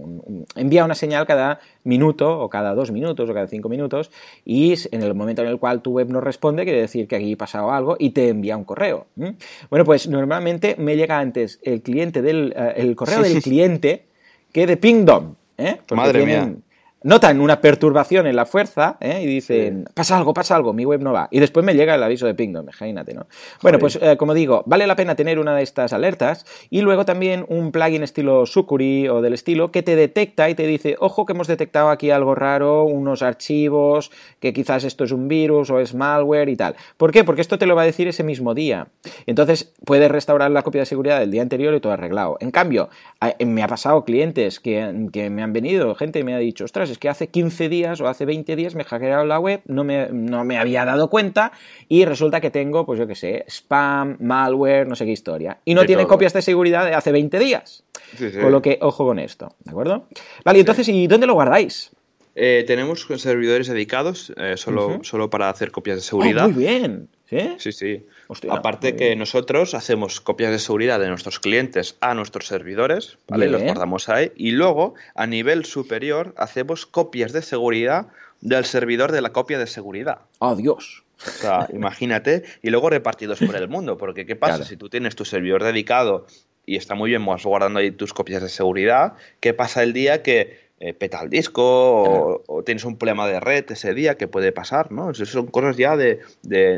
[0.56, 4.10] envía una señal cada minuto o cada dos minutos o cada cinco minutos
[4.44, 7.34] y en el momento en el cual tu web no responde quiere decir que aquí
[7.34, 9.06] ha pasado algo y te envía un correo.
[9.70, 14.08] Bueno, pues normalmente me llega antes el cliente del eh, el correo del cliente
[14.52, 15.36] que de Pingdom.
[15.58, 15.78] ¿eh?
[15.92, 16.52] Madre mía
[17.04, 19.22] notan una perturbación en la fuerza ¿eh?
[19.24, 21.28] y dicen, pasa algo, pasa algo, mi web no va.
[21.32, 23.28] Y después me llega el aviso de Pingdom, imagínate, ¿no?
[23.62, 27.06] Bueno, pues eh, como digo, vale la pena tener una de estas alertas y luego
[27.06, 31.26] también un plugin estilo Sucuri o del estilo que te detecta y te dice, ojo
[31.26, 35.80] que hemos detectado aquí algo raro, unos archivos, que quizás esto es un virus o
[35.80, 36.76] es malware y tal.
[36.98, 37.24] ¿Por qué?
[37.24, 38.88] Porque esto te lo va a decir ese mismo día.
[39.26, 42.38] Entonces puedes restaurar la copia de seguridad del día anterior y todo arreglado.
[42.42, 42.90] En cambio,
[43.46, 46.98] me ha pasado clientes que, que me han venido, gente me ha dicho, ostras, es
[46.98, 50.44] que hace 15 días o hace 20 días me hackearon la web, no me, no
[50.44, 51.52] me había dado cuenta
[51.88, 55.60] y resulta que tengo, pues yo qué sé, spam, malware, no sé qué historia.
[55.66, 57.84] Y no tiene copias de seguridad de hace 20 días.
[58.42, 60.08] Con lo que, ojo con esto, ¿de acuerdo?
[60.44, 61.92] Vale, entonces, ¿y dónde lo guardáis?
[62.36, 66.46] Eh, tenemos servidores dedicados eh, solo, solo para hacer copias de seguridad.
[66.46, 67.10] Oh, muy bien.
[67.30, 67.56] ¿Sí?
[67.60, 68.06] Sí, sí.
[68.50, 73.48] Aparte que nosotros hacemos copias de seguridad de nuestros clientes a nuestros servidores, ¿vale?
[73.50, 74.32] Los guardamos ahí.
[74.36, 78.08] Y luego, a nivel superior, hacemos copias de seguridad
[78.42, 80.22] del servidor de la copia de seguridad.
[80.40, 81.04] ¡Oh, Dios!
[81.26, 84.64] O sea, imagínate, y luego repartidos por el mundo, porque ¿qué pasa?
[84.64, 86.26] Si tú tienes tu servidor dedicado
[86.66, 90.24] y está muy bien vas guardando ahí tus copias de seguridad, ¿qué pasa el día
[90.24, 94.52] que eh, peta el disco o, tienes un problema de red ese día que puede
[94.52, 95.12] pasar, ¿no?
[95.12, 96.22] Eso son cosas ya de,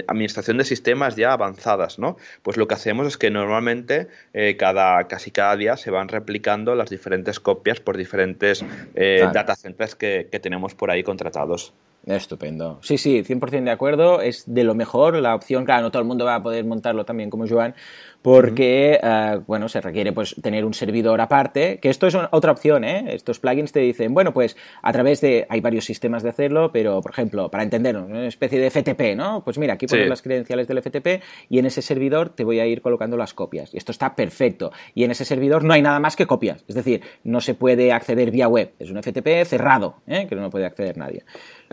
[0.07, 2.17] administración de sistemas ya avanzadas, ¿no?
[2.41, 6.73] Pues lo que hacemos es que normalmente eh, cada, casi cada día se van replicando
[6.73, 11.73] las diferentes copias por diferentes eh, data centers que, que tenemos por ahí contratados.
[12.05, 12.79] Estupendo.
[12.81, 14.21] Sí, sí, 100% de acuerdo.
[14.21, 15.15] Es de lo mejor.
[15.17, 17.75] La opción, claro, no todo el mundo va a poder montarlo también como Joan,
[18.21, 22.83] porque, eh, bueno, se requiere pues tener un servidor aparte, que esto es otra opción,
[22.83, 23.05] ¿eh?
[23.09, 27.01] Estos plugins te dicen, bueno, pues a través de, hay varios sistemas de hacerlo, pero,
[27.01, 29.43] por ejemplo, para entendernos, una especie de FTP, ¿no?
[29.43, 32.65] Pues mira, aquí pones las credenciales del FTP y en ese servidor te voy a
[32.65, 33.73] ir colocando las copias.
[33.73, 34.71] Y esto está perfecto.
[34.93, 36.63] Y en ese servidor no hay nada más que copias.
[36.67, 38.73] Es decir, no se puede acceder vía web.
[38.79, 40.27] Es un FTP cerrado, ¿eh?
[40.27, 41.23] que no puede acceder nadie.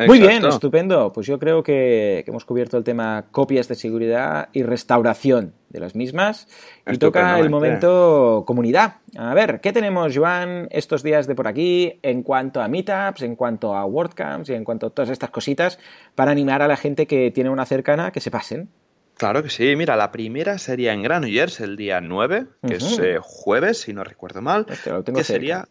[0.06, 1.12] Muy bien, estupendo.
[1.12, 5.94] Pues yo creo que, hemos cubierto el tema copias de seguridad y restauración de las
[5.94, 6.48] mismas.
[6.86, 8.96] Y toca el momento comunidad.
[9.16, 13.36] A ver, ¿qué tenemos, Joan, estos días de por aquí en cuanto a meetups, en
[13.36, 15.78] cuanto a WordCamps y en cuanto a todas estas cositas
[16.14, 18.68] para animar a la gente que tiene una cercana que se pasen?
[19.16, 23.18] Claro que sí, mira, la primera sería en Granollers el día 9, que es eh,
[23.20, 25.66] jueves, si no recuerdo mal, que sería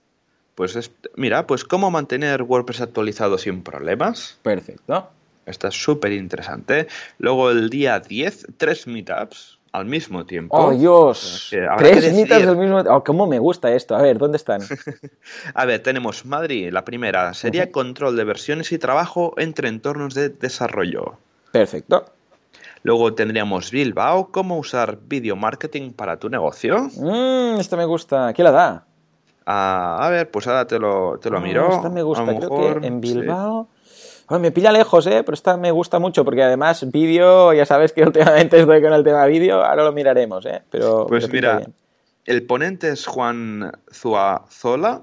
[0.57, 4.39] pues mira, pues cómo mantener WordPress actualizado sin problemas.
[4.41, 5.11] Perfecto.
[5.45, 6.87] Está súper interesante.
[7.19, 10.55] Luego el día 10, tres meetups al mismo tiempo.
[10.57, 11.49] ¡Oh, Dios!
[11.77, 12.93] Tres meetups al mismo tiempo.
[12.93, 13.95] Oh, ¿Cómo me gusta esto?
[13.95, 14.61] A ver, ¿dónde están?
[15.53, 17.33] a ver, tenemos Madrid, la primera.
[17.33, 21.17] Sería control de versiones y trabajo entre entornos de desarrollo.
[21.51, 22.05] Perfecto.
[22.83, 26.89] Luego tendríamos Bilbao, cómo usar video marketing para tu negocio.
[26.95, 28.33] Mmm, esto me gusta.
[28.33, 28.83] ¿Quién la da?
[29.49, 31.71] a ver, pues ahora te lo, te lo ah, miro.
[31.71, 33.69] Esta me gusta, creo que en Bilbao.
[34.29, 35.23] Me pilla lejos, ¿eh?
[35.23, 39.03] Pero esta me gusta mucho porque además vídeo, ya sabes que últimamente estoy con el
[39.03, 40.61] tema vídeo, ahora lo miraremos, ¿eh?
[40.69, 41.61] Pero pues mira,
[42.25, 45.01] el ponente es Juan Zuazola,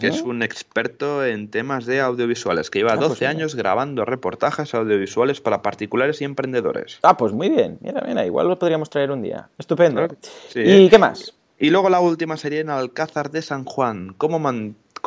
[0.00, 4.04] que es un experto en temas de audiovisuales, que lleva 12 ah, pues años grabando
[4.04, 6.98] reportajes audiovisuales para particulares y emprendedores.
[7.02, 7.78] Ah, pues muy bien.
[7.80, 9.48] Mira, mira, igual lo podríamos traer un día.
[9.56, 10.08] Estupendo.
[10.54, 11.32] ¿Y qué más?
[11.60, 14.14] Y luego la última sería en Alcázar de San Juan.
[14.16, 14.38] ¿Cómo,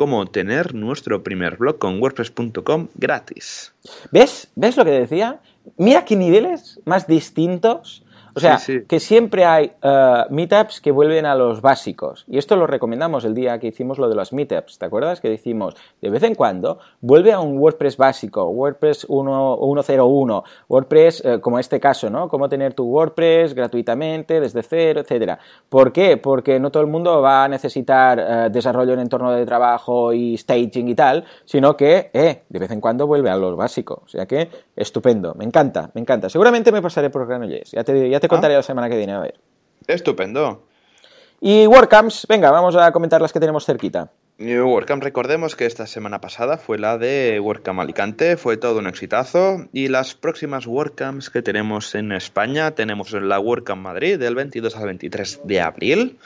[0.02, 3.72] cómo tener nuestro primer blog con WordPress.com gratis?
[4.10, 4.48] ¿Ves?
[4.56, 5.40] ¿Ves lo que decía?
[5.76, 8.01] Mira qué niveles más distintos
[8.34, 8.58] o sea,
[8.88, 12.24] que siempre hay uh, meetups que vuelven a los básicos.
[12.28, 14.78] Y esto lo recomendamos el día que hicimos lo de los meetups.
[14.78, 15.20] ¿Te acuerdas?
[15.20, 21.40] Que decimos, de vez en cuando, vuelve a un WordPress básico, WordPress 1.01, WordPress eh,
[21.40, 22.28] como este caso, ¿no?
[22.28, 25.38] Cómo tener tu WordPress gratuitamente, desde cero, etcétera.
[25.68, 26.16] ¿Por qué?
[26.16, 30.36] Porque no todo el mundo va a necesitar eh, desarrollo en entorno de trabajo y
[30.38, 33.98] staging y tal, sino que, eh, de vez en cuando vuelve a los básicos.
[34.04, 35.34] O sea que, estupendo.
[35.34, 36.28] Me encanta, me encanta.
[36.28, 37.72] Seguramente me pasaré por Granollers.
[37.72, 39.34] Ya te, ya te contaré la semana que viene, a ver.
[39.88, 40.62] Estupendo.
[41.40, 44.12] Y WordCamps, venga, vamos a comentar las que tenemos cerquita.
[44.38, 49.66] WordCamp, recordemos que esta semana pasada fue la de WordCamp Alicante, fue todo un exitazo.
[49.72, 54.86] Y las próximas WordCamps que tenemos en España, tenemos la WordCamp Madrid del 22 al
[54.86, 56.18] 23 de abril,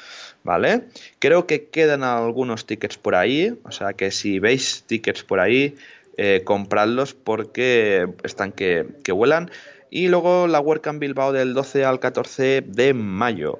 [0.45, 0.83] ¿vale?
[1.19, 5.77] Creo que quedan algunos tickets por ahí, o sea que si veis tickets por ahí,
[6.19, 9.51] eh, compradlos porque están que, que vuelan
[9.91, 13.57] y luego la WordCamp Bilbao del 12 al 14 de mayo.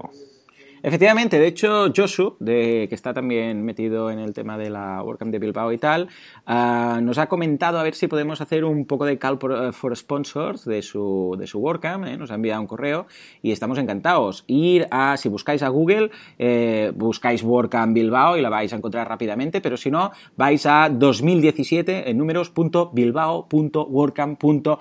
[0.87, 5.41] Efectivamente, de hecho, Josu, que está también metido en el tema de la WordCamp de
[5.41, 6.07] Bilbao y tal,
[6.47, 9.37] ah, nos ha comentado a ver si podemos hacer un poco de call
[9.73, 12.17] for, sponsors de su, de su WordCamp, ¿eh?
[12.17, 13.09] nos ha enviado un correo
[13.43, 14.45] y estamos encantados.
[14.47, 19.09] Ir a, si buscáis a Google, eh, buscáis WordCamp Bilbao y la vais a encontrar
[19.09, 24.79] rápidamente, pero si no, vais a 2017 en números.bilbao.wordcamp.org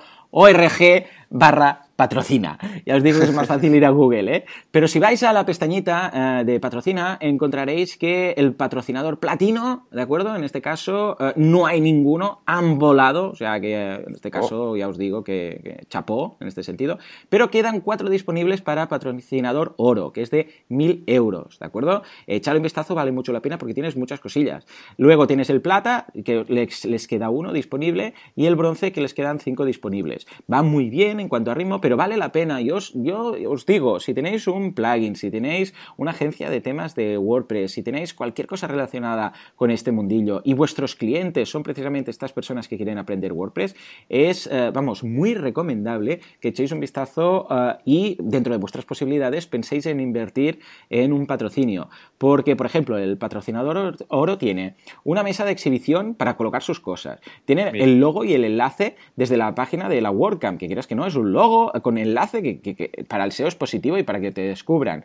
[1.29, 2.57] barra patrocina.
[2.85, 4.45] Ya os digo que es más fácil ir a Google, ¿eh?
[4.71, 10.01] Pero si vais a la pestañita eh, de patrocina, encontraréis que el patrocinador platino, ¿de
[10.01, 10.35] acuerdo?
[10.35, 14.31] En este caso, eh, no hay ninguno, han volado, o sea que eh, en este
[14.31, 14.77] caso oh.
[14.77, 20.11] ya os digo que, chapó en este sentido, pero quedan cuatro disponibles para patrocinador oro,
[20.11, 22.03] que es de mil euros, ¿de acuerdo?
[22.27, 24.65] Echar un vistazo vale mucho la pena porque tienes muchas cosillas.
[24.97, 29.13] Luego tienes el plata, que les, les queda uno disponible, y el bronce, que les
[29.13, 30.27] quedan cinco disponibles.
[30.51, 32.61] Va muy bien en cuanto a ritmo, pero vale la pena.
[32.61, 36.95] Yo os, yo os digo, si tenéis un plugin, si tenéis una agencia de temas
[36.95, 42.09] de WordPress, si tenéis cualquier cosa relacionada con este mundillo y vuestros clientes son precisamente
[42.09, 43.75] estas personas que quieren aprender WordPress,
[44.09, 49.45] es, eh, vamos, muy recomendable que echéis un vistazo eh, y dentro de vuestras posibilidades
[49.45, 51.89] penséis en invertir en un patrocinio.
[52.17, 57.19] Porque, por ejemplo, el patrocinador oro tiene una mesa de exhibición para colocar sus cosas.
[57.45, 60.95] Tiene el logo y el enlace desde la página de la WordCamp, que quieras que
[60.95, 64.31] no, es un logo con enlace que, para el SEO es positivo y para que
[64.31, 65.03] te descubran.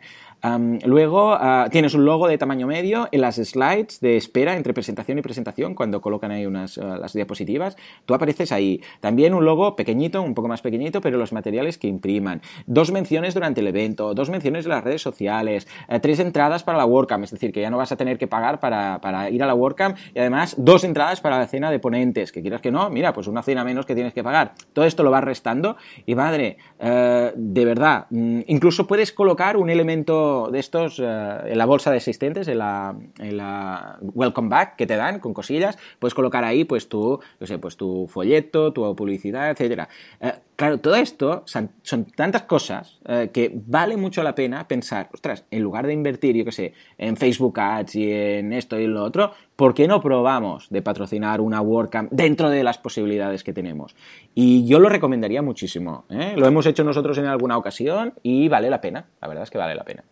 [0.85, 5.19] Luego ah, tienes un logo de tamaño medio en las slides de espera entre presentación
[5.19, 7.77] y presentación cuando colocan ahí unas ah, las diapositivas.
[8.05, 8.81] Tú apareces ahí.
[8.99, 12.41] También un logo pequeñito, un poco más pequeñito, pero los materiales que impriman.
[12.65, 16.77] Dos menciones durante el evento, dos menciones en las redes sociales, eh, tres entradas para
[16.77, 19.45] la WordCamp, es decir, que ya no vas a tener que pagar para, ir a
[19.45, 22.89] la WordCamp y además dos entradas para la cena de ponentes, que quieras que no,
[22.89, 24.53] mira, pues una cena menos que tienes que pagar.
[24.73, 29.69] Todo esto lo vas restando y madre, eh, de verdad, mm, incluso puedes colocar un
[29.69, 34.95] elemento de estos eh, en la bolsa de asistentes, en la, welcome back que te
[34.95, 39.87] dan con cosillas, puedes colocar ahí pues tu, sé, pues tu folleto, tu publicidad, etcétera.
[40.19, 41.71] Eh, claro, todo esto son,
[42.15, 42.99] tantas cosas
[43.33, 47.17] que vale mucho la pena pensar, ostras, en lugar de invertir, yo qué sé, en
[47.17, 51.61] Facebook Ads y en esto y lo otro, ¿por qué no probamos de patrocinar una
[51.61, 53.95] WordCamp dentro de las posibilidades que tenemos?
[54.33, 56.05] Y yo lo recomendaría muchísimo.
[56.09, 56.33] ¿eh?
[56.35, 59.05] Lo hemos hecho nosotros en alguna ocasión y vale la pena.
[59.21, 60.03] La verdad es que vale la pena.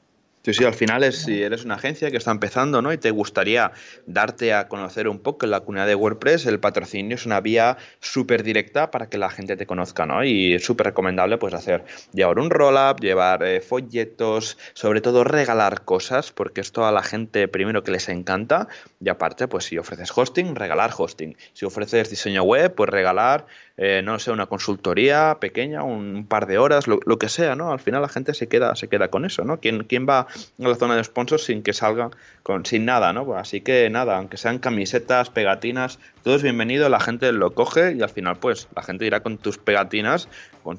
[0.42, 2.94] Sí, sí, al final es si eres una agencia que está empezando, ¿no?
[2.94, 3.74] Y te gustaría
[4.06, 7.78] darte a conocer un poco en la comunidad de WordPress, el patrocinio es una vía
[8.00, 10.24] súper directa para que la gente te conozca, ¿no?
[10.24, 11.84] Y es súper recomendable, pues, hacer,
[12.14, 17.50] llevar un roll-up, llevar eh, folletos, sobre todo regalar cosas, porque esto a la gente
[17.50, 18.70] primero que les encanta,
[19.02, 21.36] y aparte, pues, si ofreces hosting, regalar hosting.
[21.52, 23.46] Si ofreces diseño web, pues regalar
[23.82, 27.72] eh, no sé, una consultoría pequeña, un, par de horas, lo, que sea, ¿no?
[27.72, 29.62] Al final la gente se queda, se queda con eso, ¿no?
[29.62, 30.28] ¿Quién, quién va a
[30.58, 32.10] la zona de sponsors sin que salga
[32.44, 33.24] con, sin nada, ¿no?
[33.24, 37.94] Pues así que nada, aunque sean camisetas, pegatinas, todo es bienvenido, la gente lo coge
[37.94, 40.28] y al final, pues, la gente irá con tus pegatinas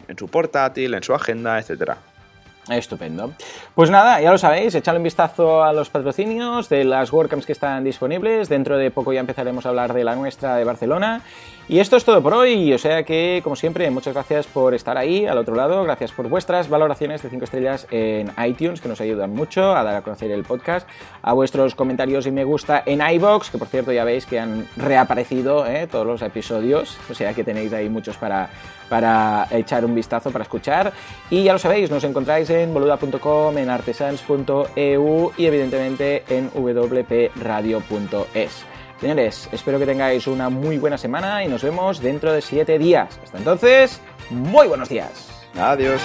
[0.07, 1.97] en su portátil, en su agenda, etcétera.
[2.71, 3.33] Estupendo.
[3.75, 7.53] Pues nada, ya lo sabéis, echadle un vistazo a los patrocinios de las WordCamps que
[7.53, 8.49] están disponibles.
[8.49, 11.23] Dentro de poco ya empezaremos a hablar de la nuestra de Barcelona.
[11.71, 14.99] Y esto es todo por hoy, o sea que, como siempre, muchas gracias por estar
[14.99, 19.01] ahí al otro lado, gracias por vuestras valoraciones de 5 estrellas en iTunes, que nos
[19.01, 20.89] ayudan mucho a dar a conocer el podcast,
[21.23, 24.67] a vuestros comentarios y me gusta en iBox, que por cierto ya veis que han
[24.77, 25.87] reaparecido ¿eh?
[25.87, 28.51] todos los episodios, o sea que tenéis ahí muchos para,
[28.91, 30.93] para echar un vistazo, para escuchar.
[31.31, 37.87] Y ya lo sabéis, nos encontráis en boluda.com, en artesans.eu y evidentemente en wpradio.es.
[39.01, 43.19] Señores, espero que tengáis una muy buena semana y nos vemos dentro de 7 días.
[43.23, 45.31] Hasta entonces, muy buenos días.
[45.57, 46.03] Adiós.